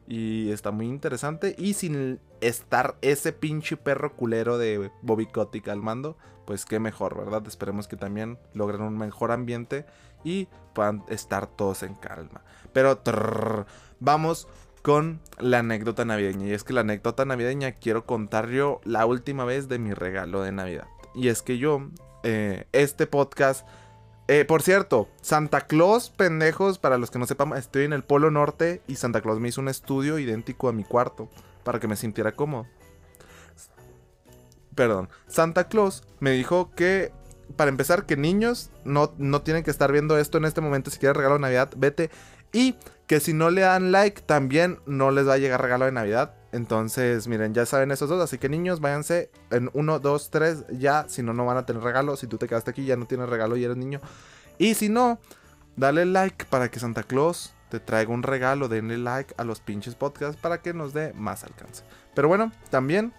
Y 0.08 0.50
está 0.50 0.70
muy 0.70 0.86
interesante. 0.86 1.54
Y 1.58 1.74
sin 1.74 2.20
estar 2.40 2.96
ese 3.02 3.34
pinche 3.34 3.76
perro 3.76 4.16
culero 4.16 4.56
de 4.56 4.90
Bobby 5.02 5.26
Kotick 5.26 5.68
al 5.68 5.82
mando, 5.82 6.16
pues 6.46 6.64
qué 6.64 6.80
mejor, 6.80 7.18
¿verdad? 7.18 7.46
Esperemos 7.46 7.86
que 7.86 7.96
también 7.96 8.38
logren 8.54 8.80
un 8.80 8.96
mejor 8.96 9.30
ambiente 9.30 9.84
y 10.24 10.48
puedan 10.74 11.04
estar 11.08 11.46
todos 11.46 11.82
en 11.82 11.94
calma. 11.96 12.42
Pero 12.72 13.02
vamos 14.00 14.48
con 14.86 15.18
la 15.40 15.58
anécdota 15.58 16.04
navideña. 16.04 16.46
Y 16.46 16.52
es 16.52 16.62
que 16.62 16.72
la 16.72 16.82
anécdota 16.82 17.24
navideña 17.24 17.72
quiero 17.72 18.06
contar 18.06 18.50
yo 18.50 18.80
la 18.84 19.04
última 19.04 19.44
vez 19.44 19.66
de 19.66 19.80
mi 19.80 19.92
regalo 19.92 20.42
de 20.42 20.52
Navidad. 20.52 20.86
Y 21.12 21.26
es 21.26 21.42
que 21.42 21.58
yo, 21.58 21.88
eh, 22.22 22.68
este 22.70 23.08
podcast 23.08 23.66
eh, 24.28 24.44
por 24.44 24.62
cierto, 24.62 25.08
Santa 25.22 25.62
Claus, 25.62 26.10
pendejos, 26.10 26.78
para 26.78 26.98
los 26.98 27.10
que 27.10 27.18
no 27.18 27.26
sepan, 27.26 27.52
estoy 27.54 27.82
en 27.82 27.92
el 27.92 28.04
Polo 28.04 28.30
Norte 28.30 28.80
y 28.86 28.94
Santa 28.94 29.20
Claus 29.20 29.40
me 29.40 29.48
hizo 29.48 29.60
un 29.60 29.66
estudio 29.66 30.20
idéntico 30.20 30.68
a 30.68 30.72
mi 30.72 30.84
cuarto 30.84 31.28
para 31.64 31.80
que 31.80 31.88
me 31.88 31.96
sintiera 31.96 32.30
cómodo. 32.30 32.68
Perdón, 34.76 35.08
Santa 35.26 35.66
Claus 35.66 36.04
me 36.20 36.30
dijo 36.30 36.70
que, 36.76 37.10
para 37.56 37.70
empezar, 37.70 38.06
que 38.06 38.16
niños 38.16 38.70
no, 38.84 39.12
no 39.18 39.42
tienen 39.42 39.64
que 39.64 39.72
estar 39.72 39.90
viendo 39.90 40.16
esto 40.16 40.38
en 40.38 40.44
este 40.44 40.60
momento. 40.60 40.92
Si 40.92 41.00
quieres 41.00 41.16
regalo 41.16 41.34
de 41.34 41.40
Navidad, 41.40 41.72
vete. 41.76 42.08
Y 42.52 42.76
que 43.06 43.20
si 43.20 43.32
no 43.32 43.50
le 43.50 43.62
dan 43.62 43.92
like, 43.92 44.22
también 44.22 44.80
no 44.86 45.10
les 45.10 45.28
va 45.28 45.34
a 45.34 45.38
llegar 45.38 45.62
regalo 45.62 45.84
de 45.84 45.92
Navidad. 45.92 46.34
Entonces, 46.52 47.28
miren, 47.28 47.54
ya 47.54 47.66
saben 47.66 47.90
esos 47.90 48.08
dos. 48.08 48.22
Así 48.22 48.38
que 48.38 48.48
niños, 48.48 48.80
váyanse 48.80 49.30
en 49.50 49.70
1, 49.74 49.98
2, 50.00 50.30
3, 50.30 50.64
ya. 50.78 51.06
Si 51.08 51.22
no, 51.22 51.32
no 51.32 51.44
van 51.44 51.56
a 51.56 51.66
tener 51.66 51.82
regalo. 51.82 52.16
Si 52.16 52.26
tú 52.26 52.38
te 52.38 52.48
quedaste 52.48 52.70
aquí, 52.70 52.84
ya 52.84 52.96
no 52.96 53.06
tienes 53.06 53.28
regalo 53.28 53.56
y 53.56 53.64
eres 53.64 53.76
niño. 53.76 54.00
Y 54.58 54.74
si 54.74 54.88
no, 54.88 55.18
dale 55.76 56.04
like 56.06 56.46
para 56.46 56.70
que 56.70 56.80
Santa 56.80 57.02
Claus 57.02 57.54
te 57.68 57.78
traiga 57.78 58.12
un 58.12 58.22
regalo. 58.22 58.68
Denle 58.68 58.98
like 58.98 59.34
a 59.36 59.44
los 59.44 59.60
pinches 59.60 59.94
podcasts 59.94 60.40
para 60.40 60.62
que 60.62 60.72
nos 60.72 60.92
dé 60.92 61.12
más 61.12 61.44
alcance. 61.44 61.84
Pero 62.14 62.28
bueno, 62.28 62.50
también 62.70 63.12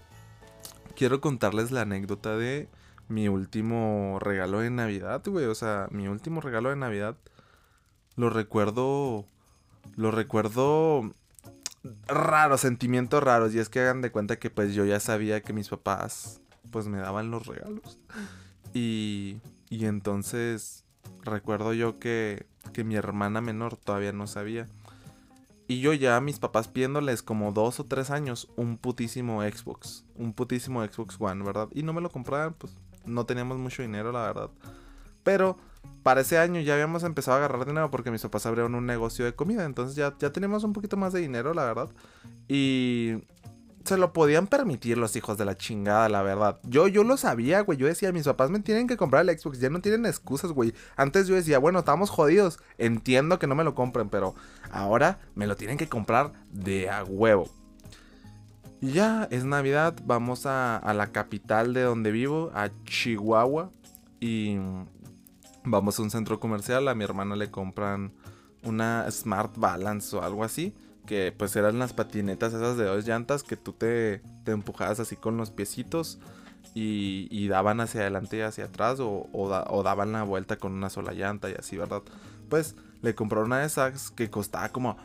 quiero 0.96 1.22
contarles 1.22 1.72
la 1.72 1.82
anécdota 1.82 2.36
de 2.36 2.68
mi 3.08 3.30
último 3.30 4.18
regalo 4.20 4.60
de 4.60 4.70
Navidad, 4.70 5.22
güey. 5.26 5.46
O 5.46 5.56
sea, 5.56 5.88
mi 5.92 6.08
último 6.08 6.42
regalo 6.42 6.72
de 6.72 6.76
Navidad 6.76 7.16
lo 8.16 8.30
recuerdo. 8.30 9.26
Lo 9.98 10.12
recuerdo 10.12 11.12
raros, 12.08 12.62
sentimientos 12.62 13.22
raros. 13.22 13.54
Y 13.54 13.60
es 13.60 13.68
que 13.68 13.82
hagan 13.82 14.02
de 14.02 14.12
cuenta 14.12 14.40
que 14.40 14.50
pues 14.50 14.74
yo 14.74 14.86
ya 14.86 15.02
sabía 15.02 15.42
que 15.42 15.52
mis 15.52 15.68
papás 15.68 16.40
pues 16.72 16.88
me 16.88 17.00
daban 17.00 17.32
los 17.32 17.48
regalos. 17.48 18.00
Y, 18.74 19.40
y 19.70 19.86
entonces 19.86 20.86
recuerdo 21.24 21.74
yo 21.74 22.00
que, 22.00 22.46
que 22.74 22.84
mi 22.84 22.96
hermana 22.96 23.42
menor 23.42 23.76
todavía 23.76 24.14
no 24.14 24.28
sabía. 24.28 24.68
Y 25.68 25.82
yo 25.82 25.92
ya 25.94 26.22
mis 26.22 26.40
papás 26.40 26.70
pidiéndoles 26.70 27.22
como 27.24 27.52
dos 27.52 27.80
o 27.80 27.86
tres 27.86 28.10
años 28.10 28.48
un 28.56 28.78
putísimo 28.78 29.42
Xbox. 29.42 30.06
Un 30.16 30.34
putísimo 30.34 30.86
Xbox 30.86 31.18
One, 31.20 31.44
¿verdad? 31.44 31.68
Y 31.74 31.84
no 31.84 31.92
me 31.92 32.02
lo 32.02 32.10
compraban, 32.10 32.54
pues 32.54 32.74
no 33.06 33.26
teníamos 33.26 33.58
mucho 33.58 33.82
dinero, 33.82 34.12
la 34.12 34.22
verdad. 34.22 34.50
Pero 35.24 35.58
para 36.04 36.22
ese 36.22 36.38
año 36.38 36.62
ya 36.62 36.74
habíamos 36.74 37.04
empezado 37.04 37.36
a 37.36 37.40
agarrar 37.40 37.66
dinero 37.66 37.92
porque 37.92 38.12
mis 38.12 38.22
papás 38.22 38.46
abrieron 38.46 38.76
un 38.76 38.86
negocio 38.86 39.26
de 39.26 39.36
comida. 39.36 39.66
Entonces 39.66 39.96
ya, 39.96 40.16
ya 40.20 40.32
teníamos 40.32 40.64
un 40.64 40.74
poquito 40.74 40.96
más 40.96 41.12
de 41.12 41.20
dinero, 41.20 41.54
la 41.54 41.66
verdad. 41.66 41.90
Y 42.48 43.16
se 43.88 43.98
lo 43.98 44.14
podían 44.14 44.48
permitir 44.48 44.98
los 44.98 45.16
hijos 45.16 45.38
de 45.38 45.46
la 45.46 45.58
chingada, 45.58 46.08
la 46.10 46.22
verdad. 46.22 46.60
Yo, 46.64 46.88
yo 46.88 47.04
lo 47.04 47.18
sabía, 47.18 47.62
güey. 47.62 47.78
Yo 47.78 47.88
decía, 47.88 48.12
mis 48.12 48.26
papás 48.26 48.50
me 48.50 48.60
tienen 48.60 48.88
que 48.88 48.98
comprar 48.98 49.28
el 49.28 49.38
Xbox. 49.38 49.60
Ya 49.60 49.70
no 49.70 49.82
tienen 49.82 50.06
excusas, 50.06 50.52
güey. 50.52 50.74
Antes 50.96 51.28
yo 51.28 51.36
decía, 51.36 51.60
bueno, 51.60 51.80
estamos 51.80 52.10
jodidos. 52.10 52.60
Entiendo 52.78 53.40
que 53.40 53.48
no 53.48 53.56
me 53.56 53.64
lo 53.64 53.76
compren, 53.76 54.10
pero 54.10 54.36
ahora 54.72 55.20
me 55.36 55.48
lo 55.48 55.56
tienen 55.56 55.78
que 55.78 55.90
comprar 55.90 56.34
de 56.52 56.90
a 56.90 57.04
huevo. 57.04 57.50
Y 58.82 58.92
ya 58.92 59.28
es 59.32 59.46
Navidad. 59.46 59.96
Vamos 60.06 60.46
a, 60.46 60.78
a 60.78 60.94
la 60.94 61.08
capital 61.08 61.74
de 61.74 61.82
donde 61.82 62.12
vivo, 62.12 62.52
a 62.54 62.70
Chihuahua. 62.86 63.72
Y 64.20 64.58
Vamos 65.70 66.00
a 66.00 66.02
un 66.02 66.12
centro 66.12 66.40
comercial, 66.40 66.88
a 66.88 66.96
mi 66.96 67.04
hermana 67.04 67.36
le 67.36 67.52
compran 67.52 68.14
una 68.64 69.10
Smart 69.12 69.58
Balance 69.58 70.16
o 70.16 70.24
algo 70.24 70.44
así. 70.44 70.74
Que 71.06 71.34
pues 71.38 71.56
eran 71.56 71.80
las 71.80 71.94
patinetas 71.94 72.54
esas 72.54 72.78
de 72.78 72.86
dos 72.86 73.06
llantas 73.06 73.44
que 73.44 73.56
tú 73.56 73.74
te, 73.74 74.22
te 74.44 74.52
empujabas 74.52 75.00
así 75.00 75.16
con 75.16 75.38
los 75.38 75.52
piecitos 75.52 76.20
y, 76.74 77.48
daban 77.48 77.80
hacia 77.80 78.02
adelante 78.02 78.38
y 78.38 78.42
hacia 78.42 78.66
atrás 78.66 79.00
o, 79.00 79.28
o, 79.32 79.84
daban 79.84 80.12
la 80.12 80.24
vuelta 80.24 80.58
con 80.58 80.74
una 80.74 80.90
sola 80.90 81.14
llanta 81.14 81.50
y 81.50 81.54
así, 81.54 81.78
¿verdad? 81.78 82.04
Pues 82.50 82.76
le 83.02 83.16
compró 83.16 83.44
una 83.44 83.60
de 83.60 83.66
esas 83.66 84.12
que 84.12 84.30
costaba 84.30 84.70
como 84.70 84.98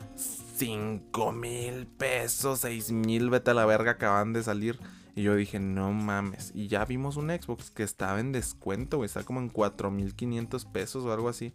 5 0.57 1.33
mil 1.33 1.87
pesos, 1.87 2.61
6 2.61 2.93
mil, 2.93 3.31
vete 3.31 3.53
a 3.53 3.55
la 3.55 3.65
verga, 3.65 3.93
acaban 3.93 4.33
de 4.33 4.43
salir. 4.43 4.79
Y 5.15 5.23
yo 5.23 5.37
dije, 5.37 5.59
no 5.59 5.93
mames. 5.93 6.53
Y 6.55 6.69
ya 6.69 6.85
vimos 6.85 7.17
un 7.17 7.29
Xbox 7.29 7.71
que 7.71 7.83
estaba 7.83 8.19
en 8.21 8.33
descuento, 8.33 8.97
güey. 8.97 9.07
Está 9.07 9.25
como 9.25 9.41
en 9.41 9.53
4.500 9.53 10.73
pesos 10.73 11.05
o 11.05 11.13
algo 11.13 11.29
así. 11.29 11.53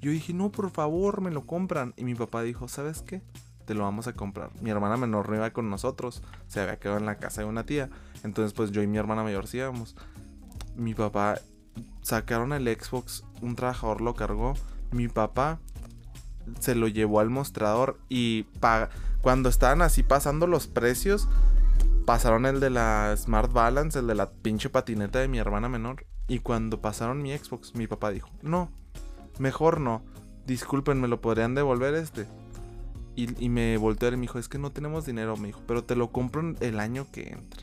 Yo 0.00 0.10
dije, 0.10 0.32
no, 0.32 0.50
por 0.50 0.70
favor, 0.70 1.20
me 1.20 1.30
lo 1.30 1.46
compran. 1.46 1.92
Y 1.96 2.04
mi 2.04 2.14
papá 2.14 2.42
dijo, 2.42 2.66
¿sabes 2.68 3.02
qué? 3.02 3.20
Te 3.66 3.74
lo 3.74 3.82
vamos 3.82 4.06
a 4.06 4.14
comprar. 4.14 4.50
Mi 4.62 4.70
hermana 4.70 4.96
menor 4.96 5.28
no 5.28 5.36
iba 5.36 5.50
con 5.50 5.68
nosotros. 5.68 6.22
Se 6.46 6.60
había 6.60 6.78
quedado 6.78 6.98
en 6.98 7.04
la 7.04 7.18
casa 7.18 7.42
de 7.42 7.48
una 7.48 7.66
tía. 7.66 7.90
Entonces, 8.24 8.54
pues 8.54 8.70
yo 8.70 8.82
y 8.82 8.86
mi 8.86 8.96
hermana 8.96 9.22
mayor 9.22 9.46
sí 9.46 9.58
íbamos. 9.58 9.94
Mi 10.74 10.94
papá 10.94 11.40
sacaron 12.00 12.54
el 12.54 12.66
Xbox. 12.68 13.24
Un 13.42 13.54
trabajador 13.54 14.00
lo 14.00 14.14
cargó. 14.14 14.54
Mi 14.92 15.08
papá 15.08 15.58
se 16.60 16.74
lo 16.74 16.88
llevó 16.88 17.20
al 17.20 17.28
mostrador. 17.28 17.98
Y 18.08 18.46
cuando 19.20 19.50
estaban 19.50 19.82
así 19.82 20.02
pasando 20.02 20.46
los 20.46 20.68
precios 20.68 21.28
pasaron 22.08 22.46
el 22.46 22.58
de 22.58 22.70
la 22.70 23.14
Smart 23.18 23.52
Balance, 23.52 23.98
el 23.98 24.06
de 24.06 24.14
la 24.14 24.30
pinche 24.30 24.70
patineta 24.70 25.18
de 25.18 25.28
mi 25.28 25.36
hermana 25.36 25.68
menor. 25.68 26.06
Y 26.26 26.38
cuando 26.38 26.80
pasaron 26.80 27.20
mi 27.20 27.36
Xbox, 27.36 27.74
mi 27.74 27.86
papá 27.86 28.10
dijo, 28.10 28.30
no, 28.40 28.70
mejor 29.38 29.78
no. 29.78 30.00
Disculpen, 30.46 31.02
¿me 31.02 31.08
lo 31.08 31.20
podrían 31.20 31.54
devolver 31.54 31.92
este? 31.92 32.26
Y, 33.14 33.50
me 33.50 33.76
volteó 33.76 34.08
y 34.08 34.12
me 34.12 34.22
dijo, 34.22 34.38
es 34.38 34.48
que 34.48 34.56
no 34.56 34.72
tenemos 34.72 35.04
dinero, 35.04 35.36
me 35.36 35.48
dijo, 35.48 35.60
pero 35.66 35.84
te 35.84 35.96
lo 35.96 36.10
compro 36.10 36.54
el 36.60 36.80
año 36.80 37.06
que 37.12 37.28
entra. 37.28 37.62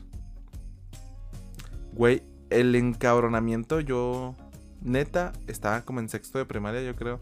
Güey, 1.94 2.22
el 2.48 2.72
encabronamiento 2.76 3.80
yo, 3.80 4.36
neta, 4.80 5.32
estaba 5.48 5.82
como 5.82 5.98
en 5.98 6.08
sexto 6.08 6.38
de 6.38 6.44
primaria, 6.44 6.82
yo 6.82 6.94
creo. 6.94 7.18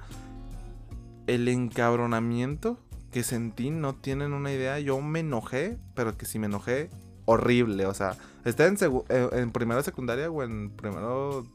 El 1.26 1.48
encabronamiento 1.48 2.78
que 3.10 3.22
sentí, 3.22 3.70
no 3.70 3.94
tienen 3.94 4.34
una 4.34 4.52
idea. 4.52 4.78
Yo 4.78 5.00
me 5.00 5.20
enojé, 5.20 5.78
pero 5.94 6.18
que 6.18 6.26
si 6.26 6.38
me 6.38 6.48
enojé, 6.48 6.90
horrible. 7.24 7.86
O 7.86 7.94
sea, 7.94 8.16
está 8.44 8.66
en, 8.66 8.76
eh, 9.08 9.28
en 9.32 9.50
primero 9.50 9.78
de 9.78 9.84
secundaria 9.84 10.30
o 10.30 10.42
en 10.42 10.70
primero 10.70 11.46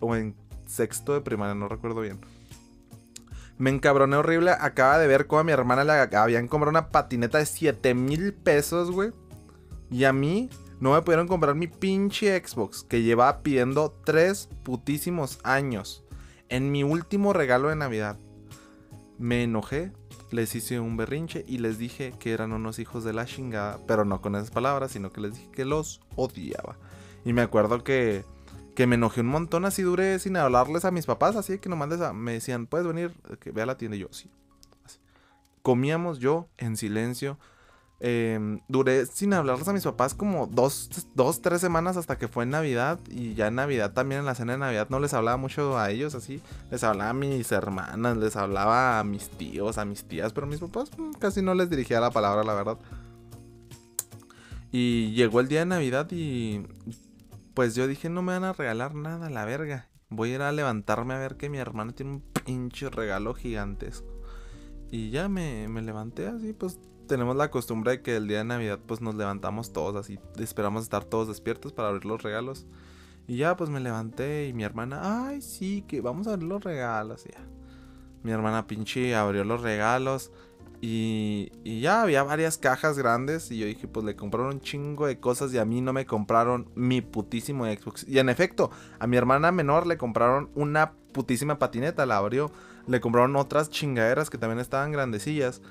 o 0.00 0.16
en 0.16 0.34
sexto 0.66 1.12
de 1.14 1.20
primaria, 1.20 1.54
no 1.54 1.68
recuerdo 1.68 2.00
bien. 2.00 2.18
Me 3.56 3.70
encabroné 3.70 4.16
horrible. 4.16 4.50
Acaba 4.50 4.98
de 4.98 5.06
ver 5.06 5.26
cómo 5.26 5.40
a 5.40 5.44
mi 5.44 5.52
hermana 5.52 5.84
le 5.84 6.16
habían 6.16 6.48
comprado 6.48 6.70
una 6.70 6.88
patineta 6.88 7.38
de 7.38 7.46
7 7.46 7.94
mil 7.94 8.34
pesos, 8.34 8.90
güey. 8.90 9.12
Y 9.90 10.04
a 10.04 10.12
mí 10.12 10.50
no 10.80 10.92
me 10.92 11.02
pudieron 11.02 11.28
comprar 11.28 11.54
mi 11.54 11.68
pinche 11.68 12.36
Xbox 12.44 12.82
que 12.82 13.02
llevaba 13.02 13.42
pidiendo 13.42 13.90
tres 14.04 14.48
putísimos 14.64 15.38
años. 15.44 16.04
En 16.48 16.72
mi 16.72 16.82
último 16.82 17.32
regalo 17.32 17.68
de 17.68 17.76
Navidad. 17.76 18.18
Me 19.18 19.44
enojé, 19.44 19.92
les 20.30 20.54
hice 20.54 20.80
un 20.80 20.96
berrinche 20.96 21.44
y 21.46 21.58
les 21.58 21.78
dije 21.78 22.14
que 22.18 22.32
eran 22.32 22.52
unos 22.52 22.78
hijos 22.78 23.04
de 23.04 23.12
la 23.12 23.24
chingada, 23.24 23.78
pero 23.86 24.04
no 24.04 24.20
con 24.20 24.34
esas 24.36 24.50
palabras, 24.50 24.92
sino 24.92 25.12
que 25.12 25.20
les 25.20 25.34
dije 25.34 25.50
que 25.50 25.64
los 25.64 26.00
odiaba. 26.16 26.76
Y 27.24 27.32
me 27.32 27.42
acuerdo 27.42 27.84
que, 27.84 28.24
que 28.74 28.86
me 28.86 28.96
enojé 28.96 29.20
un 29.20 29.28
montón, 29.28 29.64
así 29.64 29.82
duré 29.82 30.18
sin 30.18 30.36
hablarles 30.36 30.84
a 30.84 30.90
mis 30.90 31.06
papás, 31.06 31.36
así 31.36 31.58
que 31.58 31.68
nomás 31.68 31.88
les, 31.88 32.12
me 32.12 32.32
decían, 32.32 32.66
¿puedes 32.66 32.86
venir? 32.86 33.12
Que 33.40 33.52
vea 33.52 33.66
la 33.66 33.76
tienda 33.78 33.96
y 33.96 34.00
yo, 34.00 34.08
sí. 34.10 34.30
Comíamos 35.62 36.18
yo 36.18 36.48
en 36.58 36.76
silencio 36.76 37.38
Em, 38.00 38.60
duré 38.68 39.06
sin 39.06 39.32
hablarles 39.32 39.68
a 39.68 39.72
mis 39.72 39.84
papás 39.84 40.14
como 40.14 40.46
dos, 40.46 40.90
dos, 41.14 41.40
tres 41.40 41.60
semanas 41.60 41.96
hasta 41.96 42.18
que 42.18 42.28
fue 42.28 42.44
Navidad. 42.44 42.98
Y 43.08 43.34
ya 43.34 43.48
en 43.48 43.54
Navidad 43.54 43.92
también, 43.92 44.20
en 44.20 44.26
la 44.26 44.34
cena 44.34 44.52
de 44.52 44.58
Navidad, 44.58 44.88
no 44.90 44.98
les 44.98 45.14
hablaba 45.14 45.36
mucho 45.36 45.78
a 45.78 45.90
ellos 45.90 46.14
así. 46.14 46.42
Les 46.70 46.84
hablaba 46.84 47.10
a 47.10 47.14
mis 47.14 47.50
hermanas, 47.52 48.16
les 48.16 48.36
hablaba 48.36 48.98
a 48.98 49.04
mis 49.04 49.30
tíos, 49.30 49.78
a 49.78 49.84
mis 49.84 50.04
tías. 50.04 50.32
Pero 50.32 50.46
a 50.46 50.50
mis 50.50 50.60
papás 50.60 50.90
mm, 50.96 51.12
casi 51.18 51.42
no 51.42 51.54
les 51.54 51.70
dirigía 51.70 52.00
la 52.00 52.10
palabra, 52.10 52.44
la 52.44 52.54
verdad. 52.54 52.78
Y 54.70 55.12
llegó 55.12 55.40
el 55.40 55.48
día 55.48 55.60
de 55.60 55.66
Navidad 55.66 56.08
y 56.10 56.66
pues 57.54 57.76
yo 57.76 57.86
dije, 57.86 58.08
no 58.08 58.22
me 58.22 58.32
van 58.32 58.44
a 58.44 58.52
regalar 58.52 58.94
nada, 58.94 59.30
la 59.30 59.44
verga. 59.44 59.88
Voy 60.10 60.32
a 60.32 60.34
ir 60.34 60.42
a 60.42 60.52
levantarme 60.52 61.14
a 61.14 61.18
ver 61.18 61.36
que 61.36 61.48
mi 61.48 61.58
hermano 61.58 61.94
tiene 61.94 62.12
un 62.12 62.20
pinche 62.44 62.90
regalo 62.90 63.34
gigantesco. 63.34 64.20
Y 64.90 65.10
ya 65.10 65.28
me, 65.28 65.68
me 65.68 65.80
levanté 65.80 66.26
así, 66.26 66.52
pues 66.52 66.78
tenemos 67.06 67.36
la 67.36 67.50
costumbre 67.50 67.92
de 67.92 68.02
que 68.02 68.16
el 68.16 68.28
día 68.28 68.38
de 68.38 68.44
Navidad 68.44 68.78
pues 68.86 69.00
nos 69.00 69.14
levantamos 69.14 69.72
todos 69.72 69.96
así, 69.96 70.18
esperamos 70.38 70.82
estar 70.82 71.04
todos 71.04 71.28
despiertos 71.28 71.72
para 71.72 71.88
abrir 71.88 72.04
los 72.04 72.22
regalos. 72.22 72.66
Y 73.26 73.38
ya 73.38 73.56
pues 73.56 73.70
me 73.70 73.80
levanté 73.80 74.48
y 74.48 74.52
mi 74.52 74.64
hermana, 74.64 75.28
ay 75.28 75.40
sí, 75.40 75.82
que 75.88 76.00
vamos 76.00 76.26
a 76.26 76.32
abrir 76.32 76.48
los 76.48 76.62
regalos. 76.62 77.24
ya. 77.24 77.40
Mi 78.22 78.32
hermana 78.32 78.66
pinche 78.66 79.14
abrió 79.14 79.44
los 79.44 79.60
regalos 79.60 80.30
Y, 80.80 81.52
y, 81.62 81.80
ya 81.80 82.02
había 82.02 82.22
varias 82.22 82.58
cajas 82.58 82.98
grandes 82.98 83.50
y 83.50 83.58
yo 83.58 83.66
dije, 83.66 83.88
pues 83.88 84.04
le 84.04 84.16
compraron 84.16 84.54
un 84.54 84.60
chingo 84.60 85.06
de 85.06 85.18
cosas 85.20 85.52
y 85.54 85.58
a 85.58 85.64
mí 85.64 85.80
no 85.80 85.92
me 85.94 86.04
compraron 86.04 86.68
mi 86.74 87.00
putísimo 87.00 87.64
Xbox. 87.64 88.06
Y 88.06 88.18
en 88.18 88.28
efecto, 88.28 88.70
a 88.98 89.06
mi 89.06 89.16
hermana 89.16 89.52
menor 89.52 89.86
le 89.86 89.96
compraron 89.96 90.50
una 90.54 90.92
putísima 91.12 91.58
patineta, 91.58 92.04
la 92.04 92.18
abrió. 92.18 92.50
Le 92.86 93.00
compraron 93.00 93.36
otras 93.36 93.70
chingaderas 93.70 94.28
que 94.28 94.36
también 94.36 94.58
estaban 94.58 94.92
grandecillas. 94.92 95.62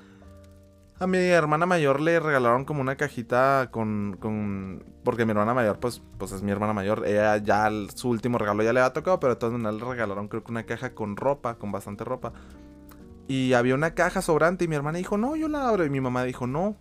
A 1.00 1.08
mi 1.08 1.18
hermana 1.18 1.66
mayor 1.66 2.00
le 2.00 2.20
regalaron 2.20 2.64
como 2.64 2.80
una 2.80 2.96
cajita 2.96 3.68
con, 3.72 4.16
con... 4.20 4.84
Porque 5.02 5.24
mi 5.24 5.32
hermana 5.32 5.52
mayor, 5.52 5.80
pues, 5.80 6.00
pues 6.18 6.30
es 6.30 6.42
mi 6.42 6.52
hermana 6.52 6.72
mayor. 6.72 7.04
Ella 7.04 7.36
ya, 7.38 7.68
su 7.92 8.10
último 8.10 8.38
regalo 8.38 8.62
ya 8.62 8.72
le 8.72 8.80
ha 8.80 8.92
tocado, 8.92 9.18
pero 9.18 9.34
de 9.34 9.40
todas 9.40 9.54
maneras 9.54 9.74
le 9.74 9.84
regalaron 9.84 10.28
creo 10.28 10.44
que 10.44 10.52
una 10.52 10.66
caja 10.66 10.94
con 10.94 11.16
ropa, 11.16 11.56
con 11.58 11.72
bastante 11.72 12.04
ropa. 12.04 12.32
Y 13.26 13.54
había 13.54 13.74
una 13.74 13.94
caja 13.94 14.22
sobrante 14.22 14.66
y 14.66 14.68
mi 14.68 14.76
hermana 14.76 14.98
dijo, 14.98 15.18
no, 15.18 15.34
yo 15.34 15.48
la 15.48 15.68
abro. 15.68 15.84
Y 15.84 15.90
mi 15.90 16.00
mamá 16.00 16.22
dijo, 16.22 16.46
no, 16.46 16.76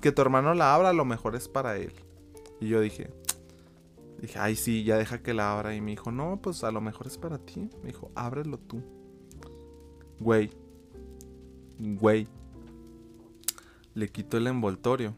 que 0.00 0.12
tu 0.12 0.22
hermano 0.22 0.54
la 0.54 0.72
abra, 0.72 0.92
lo 0.92 1.04
mejor 1.04 1.34
es 1.34 1.48
para 1.48 1.76
él. 1.76 1.92
Y 2.60 2.68
yo 2.68 2.80
dije, 2.80 3.10
dije, 4.20 4.38
ay, 4.38 4.54
sí, 4.54 4.84
ya 4.84 4.96
deja 4.98 5.20
que 5.20 5.34
la 5.34 5.52
abra. 5.52 5.74
Y 5.74 5.80
me 5.80 5.90
dijo, 5.90 6.12
no, 6.12 6.38
pues 6.40 6.62
a 6.62 6.70
lo 6.70 6.80
mejor 6.80 7.08
es 7.08 7.18
para 7.18 7.38
ti. 7.38 7.68
Me 7.82 7.88
dijo, 7.88 8.12
ábrelo 8.14 8.58
tú. 8.58 8.84
Güey. 10.20 10.52
Güey 11.80 12.28
le 13.98 14.08
quito 14.10 14.36
el 14.36 14.46
envoltorio 14.46 15.16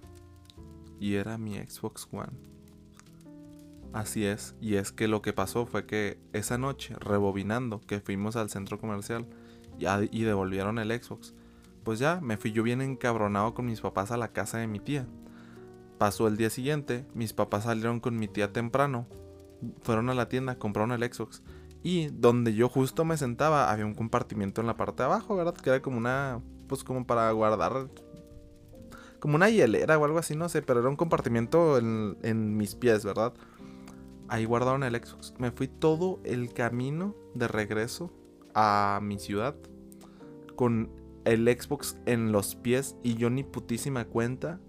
y 0.98 1.14
era 1.14 1.36
mi 1.36 1.56
Xbox 1.56 2.08
One. 2.10 2.32
Así 3.92 4.24
es, 4.24 4.54
y 4.60 4.76
es 4.76 4.92
que 4.92 5.08
lo 5.08 5.20
que 5.20 5.32
pasó 5.32 5.66
fue 5.66 5.84
que 5.84 6.18
esa 6.32 6.56
noche, 6.58 6.94
rebobinando, 6.98 7.80
que 7.80 8.00
fuimos 8.00 8.36
al 8.36 8.48
centro 8.48 8.78
comercial 8.78 9.26
y, 9.78 9.86
y 10.16 10.22
devolvieron 10.22 10.78
el 10.78 10.90
Xbox, 10.90 11.34
pues 11.84 11.98
ya 11.98 12.20
me 12.20 12.36
fui 12.36 12.52
yo 12.52 12.62
bien 12.62 12.80
encabronado 12.80 13.52
con 13.52 13.66
mis 13.66 13.80
papás 13.80 14.12
a 14.12 14.16
la 14.16 14.32
casa 14.32 14.58
de 14.58 14.66
mi 14.66 14.78
tía. 14.78 15.06
Pasó 15.98 16.28
el 16.28 16.36
día 16.36 16.50
siguiente, 16.50 17.06
mis 17.14 17.32
papás 17.32 17.64
salieron 17.64 18.00
con 18.00 18.16
mi 18.16 18.28
tía 18.28 18.52
temprano, 18.52 19.06
fueron 19.82 20.08
a 20.08 20.14
la 20.14 20.28
tienda, 20.28 20.58
compraron 20.58 20.92
el 20.92 21.12
Xbox. 21.12 21.42
Y 21.82 22.08
donde 22.08 22.54
yo 22.54 22.68
justo 22.68 23.04
me 23.04 23.16
sentaba 23.16 23.70
había 23.70 23.86
un 23.86 23.94
compartimiento 23.94 24.60
en 24.60 24.66
la 24.66 24.76
parte 24.76 25.02
de 25.02 25.06
abajo, 25.06 25.34
¿verdad? 25.34 25.54
Que 25.54 25.70
era 25.70 25.82
como 25.82 25.98
una, 25.98 26.40
pues 26.68 26.84
como 26.84 27.06
para 27.06 27.30
guardar 27.32 27.88
como 29.20 29.36
una 29.36 29.50
hielera 29.50 29.98
o 29.98 30.04
algo 30.04 30.18
así, 30.18 30.34
no 30.34 30.48
sé, 30.48 30.62
pero 30.62 30.80
era 30.80 30.88
un 30.88 30.96
compartimiento 30.96 31.78
en, 31.78 32.56
mis 32.56 32.74
pies, 32.74 33.04
¿verdad? 33.04 33.34
Ahí 34.28 34.44
guardaron 34.44 34.82
el 34.82 34.94
Xbox. 34.94 35.34
Me 35.38 35.50
fui 35.50 35.68
todo 35.68 36.20
el 36.24 36.52
camino 36.52 37.14
de 37.34 37.46
regreso 37.46 38.12
a 38.54 39.00
mi 39.02 39.18
ciudad 39.18 39.54
con 40.56 40.90
el 41.24 41.46
Xbox 41.46 41.96
en 42.06 42.32
los 42.32 42.54
pies 42.54 42.96
y 43.02 43.14
yo 43.14 43.30
ni 43.30 43.44
putísima 43.44 44.06
cuenta. 44.06 44.60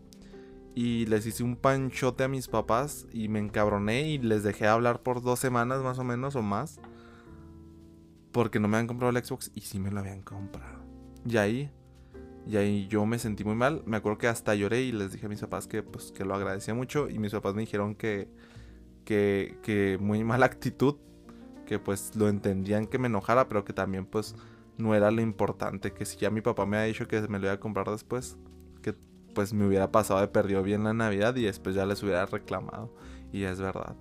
Y 0.74 1.06
les 1.08 1.26
hice 1.26 1.44
un 1.44 1.58
panchote 1.58 2.24
a 2.24 2.28
mis 2.30 2.48
papás 2.48 3.06
y 3.12 3.28
me 3.28 3.40
encabroné 3.40 4.10
y 4.10 4.18
les 4.18 4.44
dejé 4.44 4.68
hablar 4.68 5.04
por 5.04 5.22
dos 5.22 5.40
semanas 5.40 5.82
más 5.84 6.00
o 6.00 6.04
menos 6.04 6.36
o 6.36 6.42
más. 6.42 6.80
Porque 8.32 8.60
no 8.60 8.68
me 8.68 8.78
habían 8.78 8.88
comprado 8.88 9.16
el 9.16 9.24
Xbox 9.24 9.52
y 9.54 9.62
sí 9.62 9.80
me 9.80 9.92
lo 9.92 10.00
habían 10.00 10.22
comprado. 10.22 10.82
Y 11.26 11.38
ahí 11.38 11.72
y 12.48 12.58
ahí 12.58 12.88
yo 12.88 13.06
me 13.06 13.20
sentí 13.20 13.44
muy 13.44 13.56
mal. 13.56 13.84
Me 13.86 13.98
acuerdo 13.98 14.18
que 14.18 14.28
hasta 14.28 14.56
lloré 14.56 14.82
y 14.82 14.92
les 14.92 15.12
dije 15.12 15.26
a 15.26 15.30
mis 15.30 15.42
papás 15.42 15.68
que, 15.68 15.84
pues, 15.84 16.12
que 16.12 16.26
lo 16.26 16.34
agradecía 16.34 16.74
mucho. 16.74 17.10
Y 17.10 17.20
mis 17.20 17.32
papás 17.32 17.54
me 17.54 17.62
dijeron 17.62 17.96
que, 17.96 18.28
que, 19.06 19.98
muy 20.00 20.24
mala 20.24 20.46
actitud. 20.46 20.96
Que 21.66 21.80
pues 21.80 22.16
lo 22.16 22.28
entendían 22.28 22.86
que 22.86 22.98
me 22.98 23.08
enojara, 23.08 23.48
pero 23.48 23.64
que 23.64 23.72
también 23.72 24.06
pues 24.06 24.36
no 24.78 24.94
era 24.94 25.10
lo 25.12 25.22
importante. 25.22 25.94
Que 25.94 26.06
si 26.06 26.18
ya 26.18 26.30
mi 26.30 26.42
papá 26.42 26.66
me 26.66 26.78
había 26.78 26.88
dicho 26.88 27.08
que 27.08 27.22
me 27.30 27.40
lo 27.40 27.46
iba 27.46 27.54
a 27.54 27.60
comprar 27.62 27.90
después, 27.90 28.38
que 28.82 28.94
pues 29.34 29.54
me 29.54 29.66
hubiera 29.66 29.90
pasado 29.90 30.20
de 30.20 30.28
perdido 30.28 30.64
bien 30.64 30.84
la 30.84 30.94
Navidad 30.94 31.34
y 31.38 31.44
después 31.44 31.76
ya 31.76 31.86
les 31.86 32.04
hubiera 32.04 32.26
reclamado. 32.26 32.94
Y 33.32 33.44
es 33.44 33.62
verdad. 33.62 33.96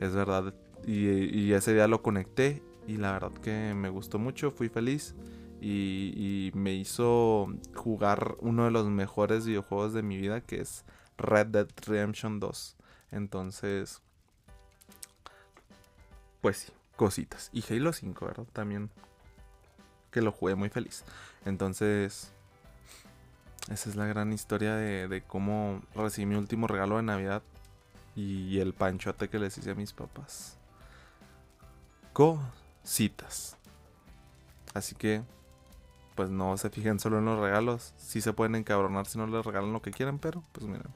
Es 0.00 0.12
verdad. 0.12 0.54
Y, 0.84 1.06
y 1.38 1.52
ese 1.52 1.72
día 1.72 1.86
lo 1.86 2.02
conecté 2.02 2.62
y 2.88 2.96
la 2.96 3.12
verdad 3.12 3.32
que 3.32 3.74
me 3.74 3.90
gustó 3.90 4.18
mucho, 4.18 4.50
fui 4.50 4.68
feliz 4.68 5.14
y, 5.60 6.50
me 6.54 6.74
hizo 6.74 7.48
jugar 7.74 8.36
uno 8.40 8.64
de 8.64 8.70
los 8.70 8.86
mejores 8.86 9.46
videojuegos 9.46 9.92
de 9.92 10.02
mi 10.02 10.16
vida 10.16 10.40
que 10.40 10.60
es 10.60 10.84
Red 11.16 11.48
Dead 11.48 11.68
Redemption 11.86 12.40
2. 12.40 12.76
Entonces, 13.10 14.00
pues 16.40 16.58
sí, 16.58 16.72
cositas. 16.96 17.50
Y 17.52 17.64
Halo 17.72 17.92
5, 17.92 18.26
¿verdad? 18.26 18.46
También 18.52 18.90
que 20.10 20.22
lo 20.22 20.32
jugué 20.32 20.54
muy 20.54 20.68
feliz. 20.68 21.04
Entonces, 21.44 22.32
esa 23.70 23.88
es 23.90 23.96
la 23.96 24.06
gran 24.06 24.32
historia 24.32 24.74
de, 24.74 25.08
de 25.08 25.22
cómo 25.22 25.82
recibí 25.94 26.26
mi 26.26 26.36
último 26.36 26.66
regalo 26.66 26.96
de 26.96 27.02
Navidad 27.02 27.42
y 28.14 28.58
el 28.58 28.74
panchote 28.74 29.28
que 29.28 29.38
les 29.38 29.56
hice 29.58 29.72
a 29.72 29.74
mis 29.74 29.92
papás. 29.92 30.56
Cositas. 32.12 33.56
Así 34.74 34.94
que 34.94 35.22
pues 36.18 36.30
no 36.30 36.56
se 36.56 36.68
fijen 36.68 36.98
solo 36.98 37.20
en 37.20 37.26
los 37.26 37.38
regalos. 37.38 37.94
Sí 37.96 38.20
se 38.20 38.32
pueden 38.32 38.56
encabronar 38.56 39.06
si 39.06 39.18
no 39.18 39.28
les 39.28 39.46
regalan 39.46 39.72
lo 39.72 39.82
que 39.82 39.92
quieran, 39.92 40.18
pero 40.18 40.42
pues 40.50 40.66
miren. 40.66 40.88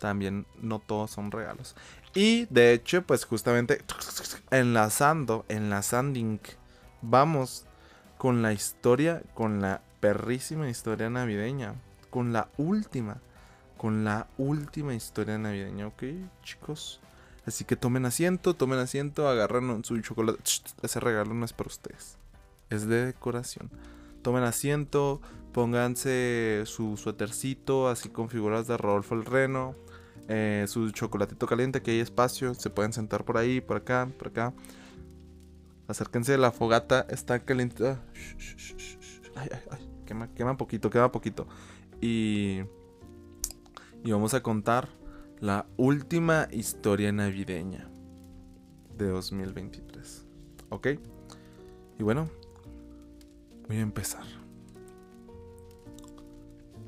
También 0.00 0.46
no 0.62 0.78
todos 0.78 1.10
son 1.10 1.30
regalos. 1.30 1.76
Y 2.14 2.46
de 2.46 2.72
hecho, 2.72 3.02
pues 3.02 3.26
justamente 3.26 3.84
enlazando, 4.50 5.44
enlazando, 5.50 6.40
vamos 7.02 7.66
con 8.16 8.40
la 8.40 8.54
historia, 8.54 9.20
con 9.34 9.60
la 9.60 9.82
perrísima 10.00 10.70
historia 10.70 11.10
navideña. 11.10 11.74
Con 12.08 12.32
la 12.32 12.48
última, 12.56 13.18
con 13.76 14.04
la 14.04 14.26
última 14.38 14.94
historia 14.94 15.36
navideña, 15.36 15.88
¿ok, 15.88 16.02
chicos? 16.42 16.98
Así 17.44 17.66
que 17.66 17.76
tomen 17.76 18.06
asiento, 18.06 18.54
tomen 18.54 18.78
asiento, 18.78 19.28
agarran 19.28 19.84
su 19.84 20.00
chocolate. 20.00 20.40
Ese 20.80 20.98
regalo 20.98 21.34
no 21.34 21.44
es 21.44 21.52
para 21.52 21.68
ustedes. 21.68 22.16
Es 22.70 22.88
de 22.88 23.04
decoración 23.04 23.68
tomen 24.24 24.42
asiento, 24.42 25.20
pónganse 25.52 26.62
su 26.64 26.96
suétercito 26.96 27.88
así 27.88 28.08
con 28.08 28.28
figuras 28.28 28.66
de 28.66 28.76
Rodolfo 28.76 29.14
el 29.14 29.24
Reno, 29.24 29.76
eh, 30.28 30.64
su 30.66 30.90
chocolatito 30.90 31.46
caliente, 31.46 31.82
que 31.82 31.92
hay 31.92 32.00
espacio, 32.00 32.54
se 32.54 32.70
pueden 32.70 32.92
sentar 32.92 33.24
por 33.24 33.36
ahí, 33.36 33.60
por 33.60 33.76
acá, 33.76 34.10
por 34.18 34.28
acá. 34.28 34.54
Acérquense, 35.86 36.38
la 36.38 36.50
fogata 36.50 37.06
está 37.10 37.38
caliente. 37.40 37.96
Ay, 39.36 39.48
ay, 39.52 39.60
ay, 39.70 39.90
quema, 40.06 40.28
quema 40.28 40.56
poquito, 40.56 40.88
quema 40.88 41.12
poquito. 41.12 41.46
Y, 42.00 42.62
y 44.02 44.10
vamos 44.10 44.32
a 44.32 44.42
contar 44.42 44.88
la 45.40 45.66
última 45.76 46.48
historia 46.50 47.12
navideña 47.12 47.90
de 48.96 49.08
2023. 49.08 50.24
¿Ok? 50.70 50.88
Y 51.98 52.02
bueno, 52.02 52.30
Voy 53.66 53.78
a 53.78 53.80
empezar. 53.80 54.24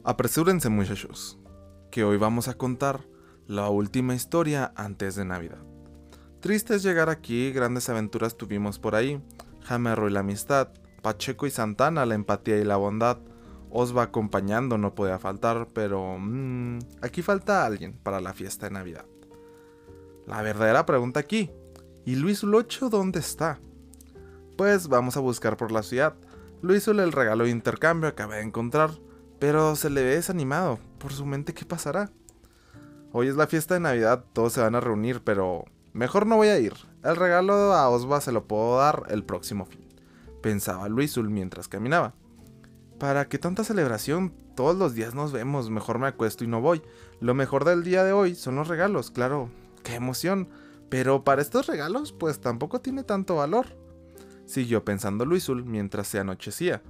Apresúrense 0.05 0.69
muchachos, 0.69 1.39
que 1.91 2.05
hoy 2.05 2.17
vamos 2.17 2.49
a 2.49 2.55
contar 2.55 3.01
la 3.47 3.71
última 3.71 4.15
historia 4.15 4.73
antes 4.77 5.17
de 5.17 5.25
Navidad. 5.25 5.59
Triste 6.41 6.75
es 6.75 6.83
llegar 6.83 7.09
aquí, 7.09 7.51
grandes 7.51 7.89
aventuras 7.89 8.37
tuvimos 8.37 8.79
por 8.79 8.95
ahí. 8.95 9.21
Jamerro 9.62 10.09
y 10.09 10.12
la 10.12 10.21
amistad, 10.21 10.69
Pacheco 11.03 11.47
y 11.47 11.51
Santana 11.51 12.07
la 12.07 12.15
empatía 12.15 12.59
y 12.59 12.65
la 12.65 12.77
bondad. 12.77 13.19
Os 13.71 13.97
va 13.97 14.05
acompañando, 14.05 14.79
no 14.79 14.95
podía 14.95 15.19
faltar, 15.19 15.69
pero 15.73 16.19
mmm, 16.19 16.79
aquí 17.03 17.23
falta 17.23 17.65
alguien 17.67 17.99
para 18.03 18.21
la 18.21 18.33
fiesta 18.33 18.67
de 18.67 18.73
Navidad. 18.73 19.07
La 20.27 20.43
verdadera 20.43 20.87
pregunta 20.87 21.21
aquí, 21.21 21.51
¿y 22.05 22.17
Luis 22.17 22.43
Locho 22.43 22.91
dónde 22.91 23.19
está? 23.21 23.61
Pues 24.57 24.89
vamos 24.89 25.17
a 25.17 25.21
buscar 25.21 25.57
por 25.57 25.73
la 25.73 25.83
ciudad, 25.83 26.17
Luis 26.62 26.88
el 26.88 27.12
regalo 27.12 27.45
de 27.45 27.51
intercambio 27.51 28.09
acaba 28.09 28.37
de 28.37 28.42
encontrar, 28.42 28.90
pero 29.38 29.77
se 29.77 29.90
le 29.90 30.03
ve 30.03 30.14
desanimado. 30.14 30.79
Por 30.99 31.12
su 31.12 31.27
mente, 31.27 31.53
¿qué 31.53 31.66
pasará? 31.66 32.11
Hoy 33.12 33.29
es 33.29 33.37
la 33.37 33.47
fiesta 33.47 33.75
de 33.75 33.81
Navidad, 33.81 34.25
todos 34.33 34.55
se 34.55 34.62
van 34.62 34.75
a 34.75 34.81
reunir, 34.81 35.23
pero 35.23 35.64
mejor 35.92 36.27
no 36.27 36.37
voy 36.37 36.49
a 36.49 36.59
ir. 36.59 36.73
El 37.05 37.16
regalo 37.16 37.53
a 37.75 37.88
Osva 37.90 38.21
se 38.21 38.33
lo 38.33 38.47
puedo 38.47 38.79
dar 38.79 39.05
el 39.11 39.23
próximo 39.23 39.66
fin, 39.66 39.87
pensaba 40.42 40.88
Luisul 40.88 41.29
mientras 41.29 41.69
caminaba. 41.69 42.14
¿Para 42.99 43.29
qué 43.29 43.38
tanta 43.38 43.62
celebración? 43.62 44.33
Todos 44.55 44.77
los 44.77 44.95
días 44.95 45.14
nos 45.14 45.33
vemos, 45.33 45.69
mejor 45.69 45.99
me 45.99 46.07
acuesto 46.07 46.42
y 46.42 46.47
no 46.47 46.62
voy. 46.62 46.83
Lo 47.21 47.35
mejor 47.35 47.66
del 47.66 47.85
día 47.85 48.03
de 48.03 48.12
hoy 48.12 48.35
son 48.35 48.57
los 48.57 48.69
regalos, 48.69 49.11
claro, 49.11 49.51
qué 49.83 49.95
emoción. 49.95 50.49
Pero 50.88 51.23
para 51.23 51.42
estos 51.42 51.66
regalos, 51.66 52.12
pues 52.12 52.40
tampoco 52.40 52.81
tiene 52.81 53.03
tanto 53.03 53.37
valor 53.37 53.66
siguió 54.47 54.85
pensando 54.85 55.27
Luisul 55.27 55.65
mientras 55.65 56.09
se 56.09 56.19
anochecía. 56.19 56.83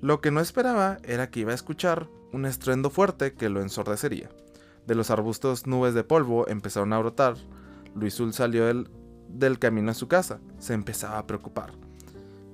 Lo 0.00 0.20
que 0.20 0.30
no 0.30 0.40
esperaba 0.40 0.98
era 1.04 1.30
que 1.30 1.40
iba 1.40 1.52
a 1.52 1.54
escuchar 1.54 2.08
un 2.32 2.44
estruendo 2.46 2.90
fuerte 2.90 3.34
que 3.34 3.48
lo 3.48 3.60
ensordecería. 3.60 4.30
De 4.86 4.94
los 4.94 5.10
arbustos 5.10 5.66
nubes 5.66 5.94
de 5.94 6.04
polvo 6.04 6.48
empezaron 6.48 6.92
a 6.92 6.98
brotar. 6.98 7.36
Luisul 7.94 8.32
salió 8.32 8.66
del, 8.66 9.58
camino 9.58 9.90
a 9.90 9.94
su 9.94 10.08
casa. 10.08 10.40
Se 10.58 10.74
empezaba 10.74 11.18
a 11.18 11.26
preocupar. 11.26 11.72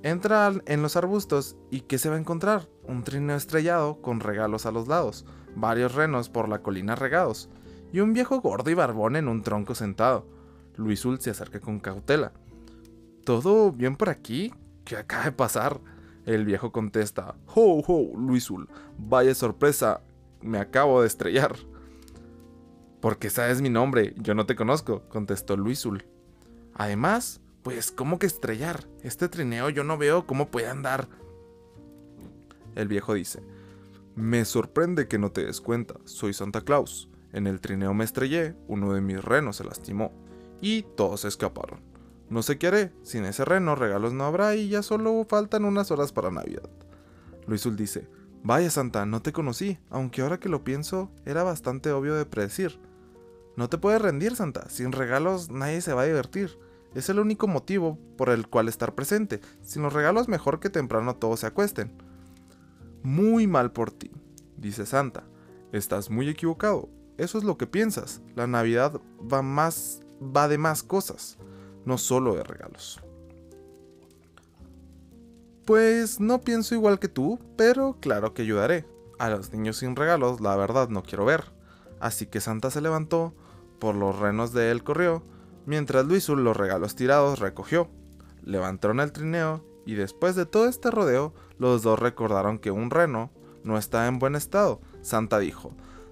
Entra 0.03 0.53
en 0.65 0.81
los 0.81 0.95
arbustos 0.95 1.55
y 1.71 1.81
¿qué 1.81 1.97
se 1.97 2.09
va 2.09 2.15
a 2.15 2.19
encontrar? 2.19 2.69
Un 2.83 3.03
trineo 3.03 3.35
estrellado 3.35 4.01
con 4.01 4.19
regalos 4.19 4.65
a 4.65 4.71
los 4.71 4.87
lados, 4.87 5.25
varios 5.55 5.95
renos 5.95 6.29
por 6.29 6.47
la 6.47 6.61
colina 6.61 6.95
regados, 6.95 7.49
y 7.91 7.99
un 7.99 8.13
viejo 8.13 8.39
gordo 8.41 8.69
y 8.69 8.73
barbón 8.73 9.15
en 9.15 9.27
un 9.27 9.41
tronco 9.41 9.73
sentado. 9.73 10.27
Luisul 10.75 11.19
se 11.19 11.31
acerca 11.31 11.59
con 11.59 11.79
cautela. 11.79 12.31
¿Todo 13.27 13.73
bien 13.73 13.97
por 13.97 14.07
aquí? 14.07 14.53
¿Qué 14.85 14.95
acaba 14.95 15.25
de 15.25 15.33
pasar? 15.33 15.81
El 16.25 16.45
viejo 16.45 16.71
contesta, 16.71 17.35
¡Ho, 17.55 17.83
ho, 17.85 18.17
Luisul! 18.17 18.69
Vaya 18.97 19.35
sorpresa, 19.35 19.99
me 20.41 20.59
acabo 20.59 21.01
de 21.01 21.07
estrellar. 21.07 21.57
Porque 23.01 23.29
sabes 23.29 23.61
mi 23.61 23.67
nombre, 23.67 24.15
yo 24.15 24.33
no 24.33 24.45
te 24.45 24.55
conozco, 24.55 25.01
contestó 25.09 25.57
Luisul. 25.57 26.05
Además, 26.73 27.41
pues, 27.63 27.91
¿cómo 27.91 28.17
que 28.17 28.27
estrellar? 28.27 28.87
Este 29.03 29.27
trineo 29.27 29.69
yo 29.71 29.83
no 29.83 29.97
veo 29.97 30.25
cómo 30.25 30.47
puede 30.49 30.69
andar. 30.69 31.09
El 32.75 32.87
viejo 32.87 33.13
dice, 33.13 33.43
me 34.15 34.45
sorprende 34.45 35.09
que 35.09 35.19
no 35.19 35.33
te 35.33 35.43
des 35.43 35.59
cuenta, 35.59 35.95
soy 36.05 36.31
Santa 36.31 36.61
Claus. 36.61 37.09
En 37.33 37.45
el 37.45 37.59
trineo 37.59 37.93
me 37.93 38.05
estrellé, 38.05 38.55
uno 38.69 38.93
de 38.93 39.01
mis 39.01 39.21
renos 39.21 39.57
se 39.57 39.65
lastimó, 39.65 40.13
y 40.61 40.83
todos 40.83 41.25
escaparon. 41.25 41.86
No 42.29 42.41
sé 42.41 42.57
qué 42.57 42.67
haré, 42.67 42.93
sin 43.03 43.25
ese 43.25 43.45
reno 43.45 43.75
regalos 43.75 44.13
no 44.13 44.25
habrá 44.25 44.55
y 44.55 44.69
ya 44.69 44.83
solo 44.83 45.25
faltan 45.27 45.65
unas 45.65 45.91
horas 45.91 46.11
para 46.11 46.31
Navidad. 46.31 46.69
Luisul 47.47 47.77
dice, 47.77 48.07
vaya 48.43 48.69
Santa, 48.69 49.05
no 49.05 49.21
te 49.21 49.31
conocí, 49.31 49.79
aunque 49.89 50.21
ahora 50.21 50.39
que 50.39 50.49
lo 50.49 50.63
pienso 50.63 51.11
era 51.25 51.43
bastante 51.43 51.91
obvio 51.91 52.15
de 52.15 52.25
predecir. 52.25 52.79
No 53.55 53.69
te 53.69 53.77
puedes 53.77 54.01
rendir, 54.01 54.35
Santa, 54.35 54.69
sin 54.69 54.91
regalos 54.91 55.49
nadie 55.49 55.81
se 55.81 55.93
va 55.93 56.01
a 56.01 56.05
divertir. 56.05 56.59
Es 56.93 57.09
el 57.09 57.19
único 57.19 57.47
motivo 57.47 57.97
por 58.17 58.29
el 58.29 58.47
cual 58.47 58.67
estar 58.67 58.93
presente. 58.95 59.39
Sin 59.61 59.83
los 59.83 59.93
regalos 59.93 60.27
mejor 60.27 60.59
que 60.59 60.69
temprano 60.69 61.15
todos 61.15 61.41
se 61.41 61.47
acuesten. 61.47 61.91
Muy 63.03 63.47
mal 63.47 63.71
por 63.71 63.91
ti, 63.91 64.11
dice 64.57 64.85
Santa. 64.85 65.23
Estás 65.71 66.09
muy 66.09 66.29
equivocado. 66.29 66.89
Eso 67.17 67.37
es 67.37 67.43
lo 67.43 67.57
que 67.57 67.67
piensas. 67.67 68.21
La 68.35 68.47
Navidad 68.47 68.99
va 69.31 69.41
más 69.41 70.01
va 70.21 70.47
de 70.47 70.57
más 70.57 70.83
cosas, 70.83 71.37
no 71.87 71.97
solo 71.97 72.35
de 72.35 72.43
regalos. 72.43 73.01
Pues 75.65 76.19
no 76.19 76.41
pienso 76.41 76.75
igual 76.75 76.99
que 76.99 77.07
tú, 77.07 77.39
pero 77.55 77.97
claro 78.01 78.33
que 78.33 78.41
ayudaré. 78.41 78.85
A 79.19 79.29
los 79.29 79.53
niños 79.53 79.77
sin 79.77 79.95
regalos, 79.95 80.41
la 80.41 80.55
verdad 80.57 80.89
no 80.89 81.01
quiero 81.01 81.23
ver. 81.23 81.45
Así 82.01 82.27
que 82.27 82.41
Santa 82.41 82.71
se 82.71 82.81
levantó, 82.81 83.33
por 83.79 83.95
los 83.95 84.19
renos 84.19 84.51
de 84.51 84.69
él 84.69 84.83
corrió, 84.83 85.23
mientras 85.65 86.05
Luisul 86.05 86.43
los 86.43 86.57
regalos 86.57 86.95
tirados 86.95 87.39
recogió. 87.39 87.89
Levantaron 88.43 88.99
el 88.99 89.13
trineo 89.13 89.63
y 89.85 89.95
después 89.95 90.35
de 90.35 90.45
todo 90.45 90.67
este 90.67 90.91
rodeo, 90.91 91.33
los 91.57 91.83
dos 91.83 91.97
recordaron 91.97 92.59
que 92.59 92.71
un 92.71 92.89
reno 92.89 93.31
no 93.63 93.77
está 93.77 94.07
en 94.07 94.19
buen 94.19 94.35
estado. 94.35 94.81
Santa 95.01 95.39
dijo, 95.39 95.71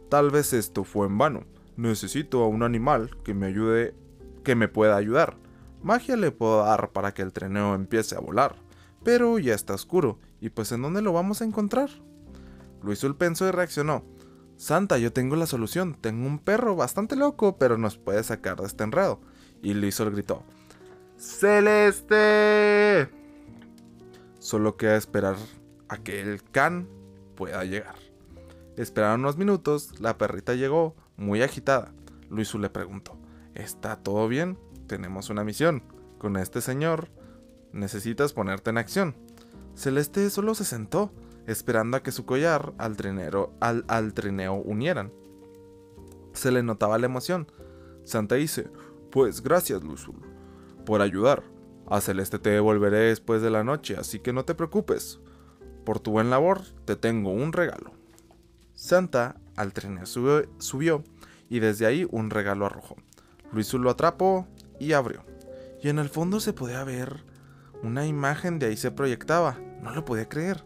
tal 0.10 0.32
vez 0.32 0.54
esto 0.54 0.86
fue 0.86 1.08
en 1.08 1.18
vano. 1.18 1.44
Necesito 1.76 2.44
a 2.44 2.48
un 2.48 2.64
animal 2.64 3.18
que 3.26 3.34
me 3.34 3.48
ayude, 3.48 3.94
que 4.46 4.56
me 4.56 4.70
pueda 4.70 4.96
ayudar. 4.96 5.38
Magia 5.86 6.17
le 6.17 6.32
puedo 6.32 6.65
dar 6.65 6.89
para 6.93 7.13
que 7.13 7.21
el 7.21 7.32
trineo 7.32 7.76
empiece 7.76 8.15
a 8.15 8.19
volar. 8.19 8.56
Pero 9.04 9.38
ya 9.38 9.54
está 9.54 9.76
oscuro, 9.76 10.17
y 10.41 10.50
pues 10.50 10.71
¿en 10.71 10.82
dónde 10.82 11.04
lo 11.04 11.13
vamos 11.13 11.41
a 11.41 11.45
encontrar? 11.45 11.91
Luisul 12.82 13.15
pensó 13.15 13.48
y 13.48 13.52
reaccionó. 13.52 14.04
Santa, 14.58 14.98
yo 14.98 15.13
tengo 15.13 15.36
la 15.36 15.45
solución. 15.45 15.95
Tengo 16.02 16.26
un 16.26 16.39
perro 16.39 16.76
bastante 16.76 17.15
loco, 17.15 17.60
pero 17.60 17.78
nos 17.78 18.00
puede 18.00 18.24
sacar 18.24 18.60
de 18.60 18.65
este 18.65 18.84
enredo. 18.84 19.21
Y 19.62 19.76
Luisul 19.76 20.10
gritó. 20.10 20.41
¡Celeste! 21.17 23.08
Solo 24.39 24.78
queda 24.78 24.95
esperar 24.95 25.36
a 25.88 25.98
que 25.98 26.19
el 26.19 26.41
can 26.41 26.89
pueda 27.36 27.63
llegar. 27.63 27.98
Esperaron 28.76 29.19
unos 29.19 29.38
minutos, 29.38 30.00
la 30.00 30.17
perrita 30.17 30.56
llegó, 30.56 30.95
muy 31.15 31.43
agitada. 31.43 31.93
Luisul 32.32 32.63
le 32.63 32.71
preguntó, 32.71 33.19
¿está 33.54 33.98
todo 33.98 34.28
bien? 34.28 34.58
Tenemos 34.88 35.30
una 35.30 35.43
misión. 35.43 35.84
Con 36.17 36.38
este 36.38 36.62
señor 36.62 37.10
necesitas 37.71 38.34
ponerte 38.34 38.69
en 38.69 38.78
acción. 38.78 39.15
Celeste 39.76 40.30
solo 40.30 40.56
se 40.56 40.63
sentó, 40.63 41.12
esperando 41.48 41.98
a 41.98 42.04
que 42.04 42.12
su 42.12 42.26
collar 42.26 42.74
al, 42.78 42.95
trinero, 42.95 43.54
al, 43.60 43.86
al 43.88 44.13
trineo 44.13 44.56
unieran. 44.56 45.12
Se 46.34 46.52
le 46.52 46.63
notaba 46.63 46.98
la 46.98 47.06
emoción. 47.06 47.48
Santa 48.04 48.36
dice, 48.36 48.69
pues 49.12 49.41
gracias, 49.41 49.84
Luisul, 49.84 50.21
por 50.86 51.02
ayudar. 51.02 51.43
A 51.88 52.02
Celeste 52.02 52.39
te 52.39 52.50
devolveré 52.50 52.98
después 52.98 53.41
de 53.41 53.52
la 53.52 53.63
noche, 53.63 53.95
así 53.98 54.19
que 54.19 54.34
no 54.34 54.45
te 54.45 54.56
preocupes. 54.56 55.19
Por 55.84 56.00
tu 56.00 56.12
buen 56.12 56.30
labor, 56.30 56.62
te 56.86 56.95
tengo 56.95 57.32
un 57.32 57.54
regalo. 57.54 57.91
Santa 58.74 59.39
al 59.56 59.71
trineo 59.71 60.06
subió, 60.06 61.04
y 61.48 61.60
desde 61.60 61.86
ahí 61.86 62.08
un 62.10 62.30
regalo 62.30 62.65
arrojó. 62.65 62.95
Luisul 63.52 63.84
lo 63.84 63.91
atrapó 63.91 64.48
y 64.80 64.94
abrió. 64.94 65.24
Y 65.82 65.90
en 65.90 66.00
el 66.00 66.10
fondo 66.10 66.40
se 66.40 66.54
podía 66.54 66.84
ver 66.84 67.24
una 67.86 68.08
imagen 68.08 68.58
de 68.58 68.68
ahí 68.68 68.78
se 68.78 68.92
proyectaba. 68.92 69.60
No 69.82 69.94
lo 69.94 70.06
podía 70.06 70.28
creer. 70.28 70.64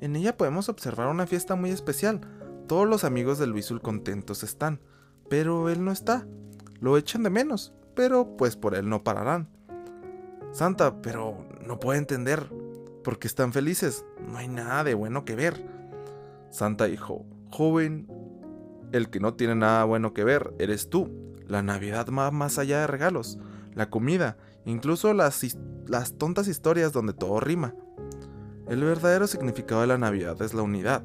En 0.00 0.14
ella 0.16 0.36
podemos 0.36 0.68
observar 0.68 1.08
una 1.08 1.26
fiesta 1.26 1.56
muy 1.56 1.70
especial. 1.70 2.20
Todos 2.68 2.88
los 2.88 3.04
amigos 3.04 3.38
de 3.38 3.46
Luisul 3.46 3.80
contentos 3.80 4.42
están, 4.42 4.80
pero 5.28 5.68
él 5.68 5.84
no 5.84 5.90
está. 5.90 6.26
Lo 6.80 6.96
echan 6.96 7.22
de 7.22 7.30
menos, 7.30 7.72
pero 7.94 8.36
pues 8.36 8.56
por 8.56 8.74
él 8.74 8.88
no 8.88 9.02
pararán. 9.02 9.48
Santa, 10.52 11.00
pero 11.02 11.46
no 11.66 11.80
puedo 11.80 11.98
entender. 11.98 12.48
¿Por 13.02 13.18
qué 13.18 13.26
están 13.26 13.52
felices? 13.52 14.04
No 14.28 14.38
hay 14.38 14.48
nada 14.48 14.84
de 14.84 14.94
bueno 14.94 15.24
que 15.24 15.34
ver. 15.34 15.66
Santa 16.50 16.84
dijo, 16.84 17.24
joven, 17.50 18.06
el 18.92 19.10
que 19.10 19.18
no 19.18 19.34
tiene 19.34 19.56
nada 19.56 19.84
bueno 19.84 20.12
que 20.14 20.22
ver 20.22 20.54
eres 20.58 20.90
tú. 20.90 21.10
La 21.52 21.62
Navidad 21.62 22.06
va 22.08 22.30
más 22.30 22.56
allá 22.56 22.80
de 22.80 22.86
regalos, 22.86 23.38
la 23.74 23.90
comida, 23.90 24.38
incluso 24.64 25.12
las, 25.12 25.54
las 25.86 26.14
tontas 26.16 26.48
historias 26.48 26.94
donde 26.94 27.12
todo 27.12 27.40
rima. 27.40 27.74
El 28.70 28.82
verdadero 28.82 29.26
significado 29.26 29.82
de 29.82 29.86
la 29.86 29.98
Navidad 29.98 30.40
es 30.40 30.54
la 30.54 30.62
unidad, 30.62 31.04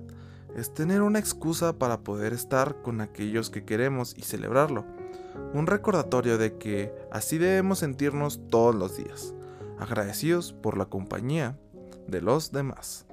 es 0.56 0.74
tener 0.74 1.02
una 1.02 1.20
excusa 1.20 1.78
para 1.78 2.00
poder 2.00 2.32
estar 2.32 2.82
con 2.82 3.02
aquellos 3.02 3.50
que 3.50 3.66
queremos 3.66 4.18
y 4.18 4.22
celebrarlo. 4.22 4.86
Un 5.54 5.68
recordatorio 5.68 6.38
de 6.38 6.58
que 6.58 6.94
así 7.12 7.38
debemos 7.38 7.80
sentirnos 7.80 8.40
todos 8.50 8.74
los 8.74 8.96
días, 8.96 9.34
agradecidos 9.80 10.54
por 10.54 10.78
la 10.78 10.86
compañía 10.86 11.60
de 12.08 12.22
los 12.22 12.54
demás. 12.54 13.06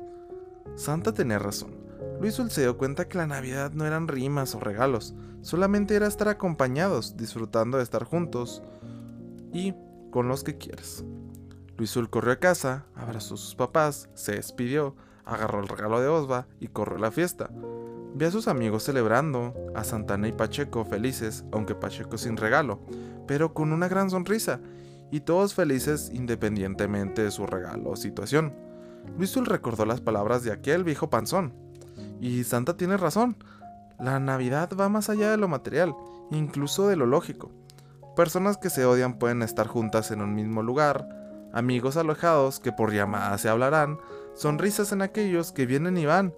Santa 0.76 1.12
tenía 1.12 1.40
razón. 1.40 1.83
Luis 2.24 2.40
se 2.48 2.62
dio 2.62 2.78
cuenta 2.78 3.06
que 3.06 3.18
la 3.18 3.26
Navidad 3.26 3.72
no 3.74 3.84
eran 3.84 4.08
rimas 4.08 4.54
o 4.54 4.58
regalos, 4.58 5.14
solamente 5.42 5.94
era 5.94 6.06
estar 6.06 6.28
acompañados, 6.28 7.18
disfrutando 7.18 7.76
de 7.76 7.82
estar 7.82 8.04
juntos 8.04 8.62
y 9.52 9.74
con 10.10 10.26
los 10.26 10.42
que 10.42 10.56
quieres. 10.56 11.04
Luisul 11.76 12.08
corrió 12.08 12.32
a 12.32 12.36
casa, 12.36 12.86
abrazó 12.94 13.34
a 13.34 13.36
sus 13.36 13.54
papás, 13.54 14.08
se 14.14 14.36
despidió, 14.36 14.96
agarró 15.26 15.60
el 15.60 15.68
regalo 15.68 16.00
de 16.00 16.08
Osva 16.08 16.46
y 16.60 16.68
corrió 16.68 16.96
a 16.96 17.00
la 17.02 17.10
fiesta. 17.10 17.50
Vi 18.14 18.24
a 18.24 18.30
sus 18.30 18.48
amigos 18.48 18.84
celebrando, 18.84 19.52
a 19.74 19.84
Santana 19.84 20.26
y 20.26 20.32
Pacheco 20.32 20.86
felices, 20.86 21.44
aunque 21.52 21.74
Pacheco 21.74 22.16
sin 22.16 22.38
regalo, 22.38 22.80
pero 23.26 23.52
con 23.52 23.70
una 23.70 23.86
gran 23.86 24.08
sonrisa, 24.08 24.60
y 25.10 25.20
todos 25.20 25.52
felices 25.52 26.10
independientemente 26.10 27.22
de 27.22 27.30
su 27.30 27.46
regalo 27.46 27.90
o 27.90 27.96
situación. 27.96 28.54
Luisul 29.18 29.44
recordó 29.44 29.84
las 29.84 30.00
palabras 30.00 30.42
de 30.42 30.52
aquel 30.52 30.84
viejo 30.84 31.10
panzón. 31.10 31.63
Y 32.20 32.44
Santa 32.44 32.76
tiene 32.76 32.96
razón. 32.96 33.36
La 33.98 34.18
Navidad 34.20 34.70
va 34.78 34.88
más 34.88 35.08
allá 35.08 35.30
de 35.30 35.36
lo 35.36 35.48
material, 35.48 35.94
incluso 36.30 36.88
de 36.88 36.96
lo 36.96 37.06
lógico. 37.06 37.50
Personas 38.16 38.56
que 38.58 38.70
se 38.70 38.84
odian 38.84 39.18
pueden 39.18 39.42
estar 39.42 39.66
juntas 39.66 40.10
en 40.10 40.20
un 40.20 40.34
mismo 40.34 40.62
lugar, 40.62 41.08
amigos 41.52 41.96
alojados 41.96 42.60
que 42.60 42.72
por 42.72 42.92
llamadas 42.92 43.40
se 43.40 43.48
hablarán, 43.48 43.98
sonrisas 44.34 44.92
en 44.92 45.02
aquellos 45.02 45.52
que 45.52 45.66
vienen 45.66 45.96
y 45.96 46.06
van, 46.06 46.34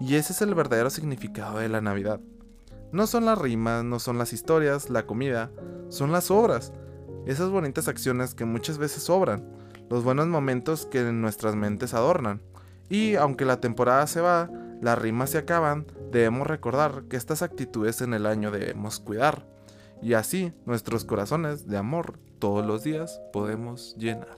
y 0.00 0.14
ese 0.14 0.32
es 0.32 0.42
el 0.42 0.54
verdadero 0.54 0.90
significado 0.90 1.58
de 1.58 1.68
la 1.68 1.80
Navidad. 1.80 2.20
No 2.92 3.06
son 3.06 3.26
las 3.26 3.38
rimas, 3.38 3.84
no 3.84 3.98
son 3.98 4.16
las 4.16 4.32
historias, 4.32 4.88
la 4.88 5.06
comida, 5.06 5.50
son 5.88 6.12
las 6.12 6.30
obras, 6.30 6.72
esas 7.26 7.50
bonitas 7.50 7.88
acciones 7.88 8.34
que 8.34 8.44
muchas 8.44 8.78
veces 8.78 9.02
sobran, 9.02 9.44
los 9.90 10.04
buenos 10.04 10.26
momentos 10.28 10.86
que 10.86 11.00
en 11.00 11.20
nuestras 11.20 11.54
mentes 11.56 11.94
adornan. 11.94 12.40
Y 12.88 13.16
aunque 13.16 13.44
la 13.44 13.60
temporada 13.60 14.06
se 14.06 14.20
va, 14.20 14.50
las 14.80 14.98
rimas 14.98 15.30
se 15.30 15.38
acaban, 15.38 15.86
debemos 16.12 16.46
recordar 16.46 17.04
que 17.08 17.16
estas 17.16 17.42
actitudes 17.42 18.00
en 18.00 18.14
el 18.14 18.26
año 18.26 18.50
debemos 18.50 19.00
cuidar. 19.00 19.46
Y 20.00 20.14
así 20.14 20.52
nuestros 20.64 21.04
corazones 21.04 21.66
de 21.66 21.76
amor 21.76 22.18
todos 22.38 22.64
los 22.64 22.84
días 22.84 23.20
podemos 23.32 23.96
llenar. 23.96 24.36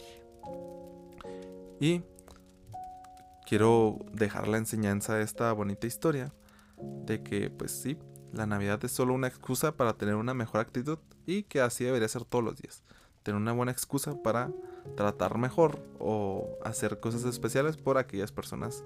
Y 1.79 2.03
quiero 3.47 3.99
dejar 4.13 4.49
la 4.49 4.59
enseñanza 4.59 5.15
de 5.15 5.23
esta 5.23 5.53
bonita 5.53 5.87
historia 5.87 6.33
de 6.79 7.23
que 7.23 7.51
pues 7.51 7.73
sí, 7.73 7.99
la 8.33 8.47
Navidad 8.47 8.83
es 8.85 8.93
solo 8.93 9.13
una 9.13 9.27
excusa 9.27 9.73
para 9.73 9.95
tener 9.95 10.15
una 10.15 10.35
mejor 10.35 10.61
actitud 10.61 10.99
y 11.27 11.43
que 11.43 11.61
así 11.61 11.85
debería 11.85 12.09
ser 12.09 12.25
todos 12.25 12.45
los 12.45 12.57
días. 12.57 12.83
Tener 13.23 13.39
una 13.39 13.53
buena 13.53 13.73
excusa 13.73 14.23
para 14.23 14.51
tratar 14.97 15.37
mejor 15.37 15.79
o 15.99 16.59
hacer 16.65 17.01
cosas 17.01 17.25
especiales 17.25 17.77
por 17.77 17.99
aquellas 17.99 18.33
personas 18.33 18.83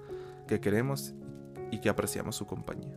que 0.49 0.61
queremos 0.61 1.15
y 1.75 1.81
que 1.81 1.89
apreciamos 1.89 2.37
su 2.37 2.47
compañía. 2.47 2.97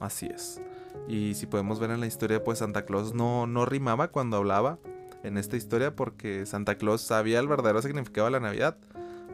Así 0.00 0.26
es. 0.26 0.60
Y 1.08 1.34
si 1.34 1.46
podemos 1.46 1.78
ver 1.78 1.90
en 1.90 2.00
la 2.00 2.06
historia, 2.06 2.42
pues 2.42 2.58
Santa 2.58 2.84
Claus 2.84 3.14
no, 3.14 3.46
no 3.46 3.66
rimaba 3.66 4.08
cuando 4.08 4.36
hablaba 4.38 4.78
en 5.22 5.36
esta 5.36 5.56
historia 5.56 5.94
porque 5.94 6.46
Santa 6.46 6.76
Claus 6.76 7.02
sabía 7.02 7.38
el 7.38 7.48
verdadero 7.48 7.82
significado 7.82 8.26
de 8.26 8.32
la 8.32 8.40
Navidad. 8.40 8.78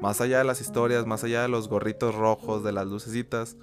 Más 0.00 0.20
allá 0.20 0.38
de 0.38 0.44
las 0.44 0.60
historias, 0.60 1.06
más 1.06 1.22
allá 1.22 1.42
de 1.42 1.48
los 1.48 1.68
gorritos 1.68 2.14
rojos, 2.14 2.64
de 2.64 2.72
las 2.72 2.88
lucecitas, 2.88 3.56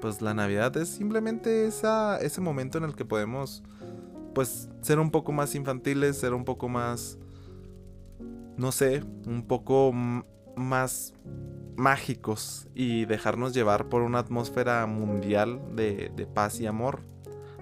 pues 0.00 0.22
la 0.22 0.34
Navidad 0.34 0.76
es 0.76 0.88
simplemente 0.88 1.66
ese 1.66 2.40
momento 2.40 2.78
en 2.78 2.84
el 2.84 2.94
que 2.94 3.04
podemos 3.04 3.62
pues 4.34 4.68
ser 4.80 4.98
un 4.98 5.10
poco 5.10 5.32
más 5.32 5.54
infantiles, 5.54 6.16
ser 6.16 6.32
un 6.32 6.44
poco 6.44 6.68
más, 6.68 7.18
no 8.56 8.70
sé, 8.70 9.02
un 9.26 9.44
poco 9.46 9.92
más 10.56 11.14
mágicos 11.76 12.68
y 12.74 13.06
dejarnos 13.06 13.54
llevar 13.54 13.88
por 13.88 14.02
una 14.02 14.18
atmósfera 14.18 14.86
mundial 14.86 15.60
de, 15.74 16.28
paz 16.32 16.60
y 16.60 16.66
amor 16.66 17.00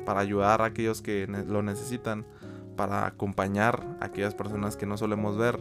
para 0.05 0.21
ayudar 0.21 0.63
a 0.63 0.67
aquellos 0.67 1.03
que 1.03 1.27
lo 1.27 1.63
necesitan, 1.63 2.27
para 2.77 3.07
acompañar 3.07 3.87
a 4.01 4.07
aquellas 4.07 4.35
personas 4.35 4.77
que 4.77 4.87
no 4.87 4.97
solemos 4.97 5.37
ver, 5.37 5.61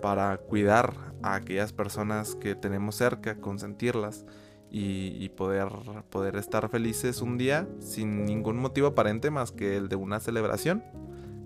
para 0.00 0.36
cuidar 0.38 0.94
a 1.22 1.34
aquellas 1.34 1.72
personas 1.72 2.34
que 2.34 2.54
tenemos 2.54 2.94
cerca, 2.94 3.36
consentirlas 3.36 4.24
y, 4.70 5.28
poder, 5.30 5.68
poder 6.10 6.36
estar 6.36 6.68
felices 6.68 7.20
un 7.20 7.38
día 7.38 7.68
sin 7.80 8.24
ningún 8.24 8.56
motivo 8.56 8.88
aparente 8.88 9.30
más 9.30 9.50
que 9.50 9.76
el 9.76 9.88
de 9.88 9.96
una 9.96 10.20
celebración 10.20 10.84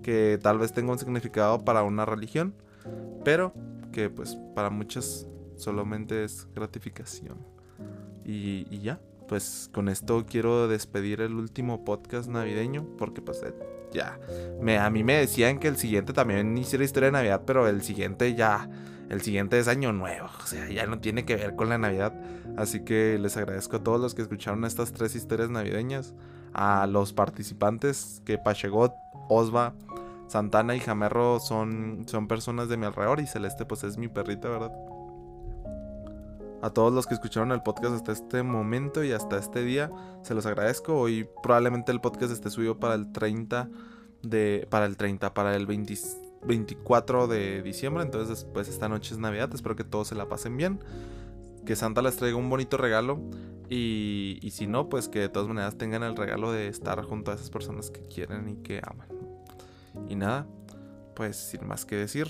que 0.03 0.37
tal 0.39 0.59
vez 0.59 0.71
tenga 0.71 0.91
un 0.91 0.99
significado 0.99 1.65
para 1.65 1.81
una 1.81 2.05
religión, 2.05 2.53
pero 3.23 3.53
que 3.95 4.09
pues 4.09 4.37
para 4.53 4.69
muchos 4.69 5.25
solamente 5.55 6.25
es 6.25 6.47
gratificación. 6.53 7.37
Y, 8.25 8.67
y 8.69 8.79
ya, 8.81 8.99
pues 9.29 9.69
con 9.71 9.87
esto 9.87 10.25
quiero 10.27 10.67
despedir 10.67 11.21
el 11.21 11.33
último 11.33 11.85
podcast 11.85 12.27
navideño 12.27 12.85
porque 12.97 13.21
pues 13.21 13.41
eh, 13.41 13.53
ya, 13.93 14.19
me, 14.61 14.77
a 14.77 14.89
mí 14.89 15.05
me 15.05 15.13
decían 15.13 15.59
que 15.59 15.69
el 15.69 15.77
siguiente 15.77 16.11
también 16.11 16.57
hiciera 16.57 16.83
historia 16.83 17.07
de 17.07 17.13
Navidad, 17.13 17.43
pero 17.45 17.69
el 17.69 17.83
siguiente 17.83 18.35
ya 18.35 18.69
el 19.09 19.21
siguiente 19.21 19.59
es 19.59 19.67
año 19.67 19.93
nuevo, 19.93 20.27
o 20.43 20.47
sea, 20.47 20.67
ya 20.67 20.87
no 20.87 20.99
tiene 20.99 21.25
que 21.25 21.35
ver 21.35 21.55
con 21.55 21.69
la 21.69 21.77
Navidad. 21.77 22.13
Así 22.57 22.83
que 22.83 23.17
les 23.19 23.37
agradezco 23.37 23.77
a 23.77 23.83
todos 23.83 24.01
los 24.01 24.15
que 24.15 24.23
escucharon 24.23 24.65
estas 24.65 24.91
tres 24.91 25.15
historias 25.15 25.49
navideñas, 25.49 26.13
a 26.53 26.87
los 26.87 27.13
participantes 27.13 28.21
que 28.25 28.37
Pachegot, 28.39 28.93
Osva, 29.29 29.73
Santana 30.27 30.75
y 30.75 30.79
Jamerro 30.79 31.39
son, 31.39 32.05
son 32.07 32.27
personas 32.27 32.69
de 32.69 32.77
mi 32.77 32.85
alrededor 32.85 33.19
y 33.19 33.27
Celeste 33.27 33.65
pues 33.65 33.83
es 33.83 33.97
mi 33.97 34.07
perrita, 34.07 34.49
¿verdad? 34.49 34.71
A 36.61 36.71
todos 36.71 36.91
los 36.91 37.05
que 37.05 37.13
escucharon 37.13 37.51
el 37.51 37.61
podcast 37.61 37.93
hasta 37.93 38.11
este 38.11 38.41
momento 38.41 39.03
y 39.03 39.11
hasta 39.11 39.37
este 39.37 39.63
día, 39.63 39.91
se 40.23 40.33
los 40.33 40.45
agradezco. 40.45 40.99
Hoy 40.99 41.29
probablemente 41.43 41.91
el 41.91 42.01
podcast 42.01 42.31
esté 42.31 42.49
subido 42.49 42.79
para 42.79 42.95
el 42.95 43.11
30 43.11 43.69
de 44.23 44.67
para 44.69 44.85
el 44.87 44.97
30, 44.97 45.33
para 45.33 45.55
el 45.55 45.67
20 45.67 45.93
24 46.45 47.27
de 47.27 47.61
diciembre. 47.61 48.03
Entonces, 48.03 48.47
pues 48.53 48.67
esta 48.67 48.89
noche 48.89 49.13
es 49.13 49.19
Navidad. 49.19 49.49
Espero 49.53 49.75
que 49.75 49.83
todos 49.83 50.07
se 50.07 50.15
la 50.15 50.27
pasen 50.27 50.57
bien. 50.57 50.79
Que 51.65 51.75
Santa 51.75 52.01
les 52.01 52.17
traiga 52.17 52.37
un 52.37 52.49
bonito 52.49 52.77
regalo. 52.77 53.19
Y, 53.69 54.39
y 54.41 54.51
si 54.51 54.67
no, 54.67 54.89
pues 54.89 55.09
que 55.09 55.19
de 55.19 55.29
todas 55.29 55.47
maneras 55.47 55.77
tengan 55.77 56.03
el 56.03 56.15
regalo 56.15 56.51
de 56.51 56.67
estar 56.67 57.03
junto 57.03 57.31
a 57.31 57.35
esas 57.35 57.49
personas 57.49 57.89
que 57.89 58.01
quieren 58.07 58.49
y 58.49 58.55
que 58.57 58.81
aman. 58.83 59.14
Y 60.07 60.15
nada, 60.15 60.47
pues 61.15 61.35
sin 61.35 61.65
más 61.67 61.85
que 61.85 61.95
decir, 61.95 62.27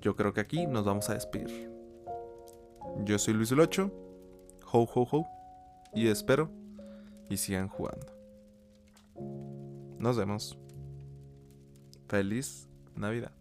yo 0.00 0.16
creo 0.16 0.32
que 0.32 0.40
aquí 0.40 0.66
nos 0.66 0.84
vamos 0.84 1.10
a 1.10 1.14
despedir. 1.14 1.70
Yo 3.04 3.18
soy 3.18 3.34
Luis 3.34 3.52
8, 3.52 3.90
ho 4.72 4.82
ho 4.82 5.08
ho, 5.10 5.26
y 5.94 6.08
espero 6.08 6.50
y 7.28 7.36
sigan 7.36 7.68
jugando. 7.68 8.06
Nos 9.98 10.16
vemos. 10.16 10.58
Feliz 12.08 12.68
Navidad. 12.94 13.32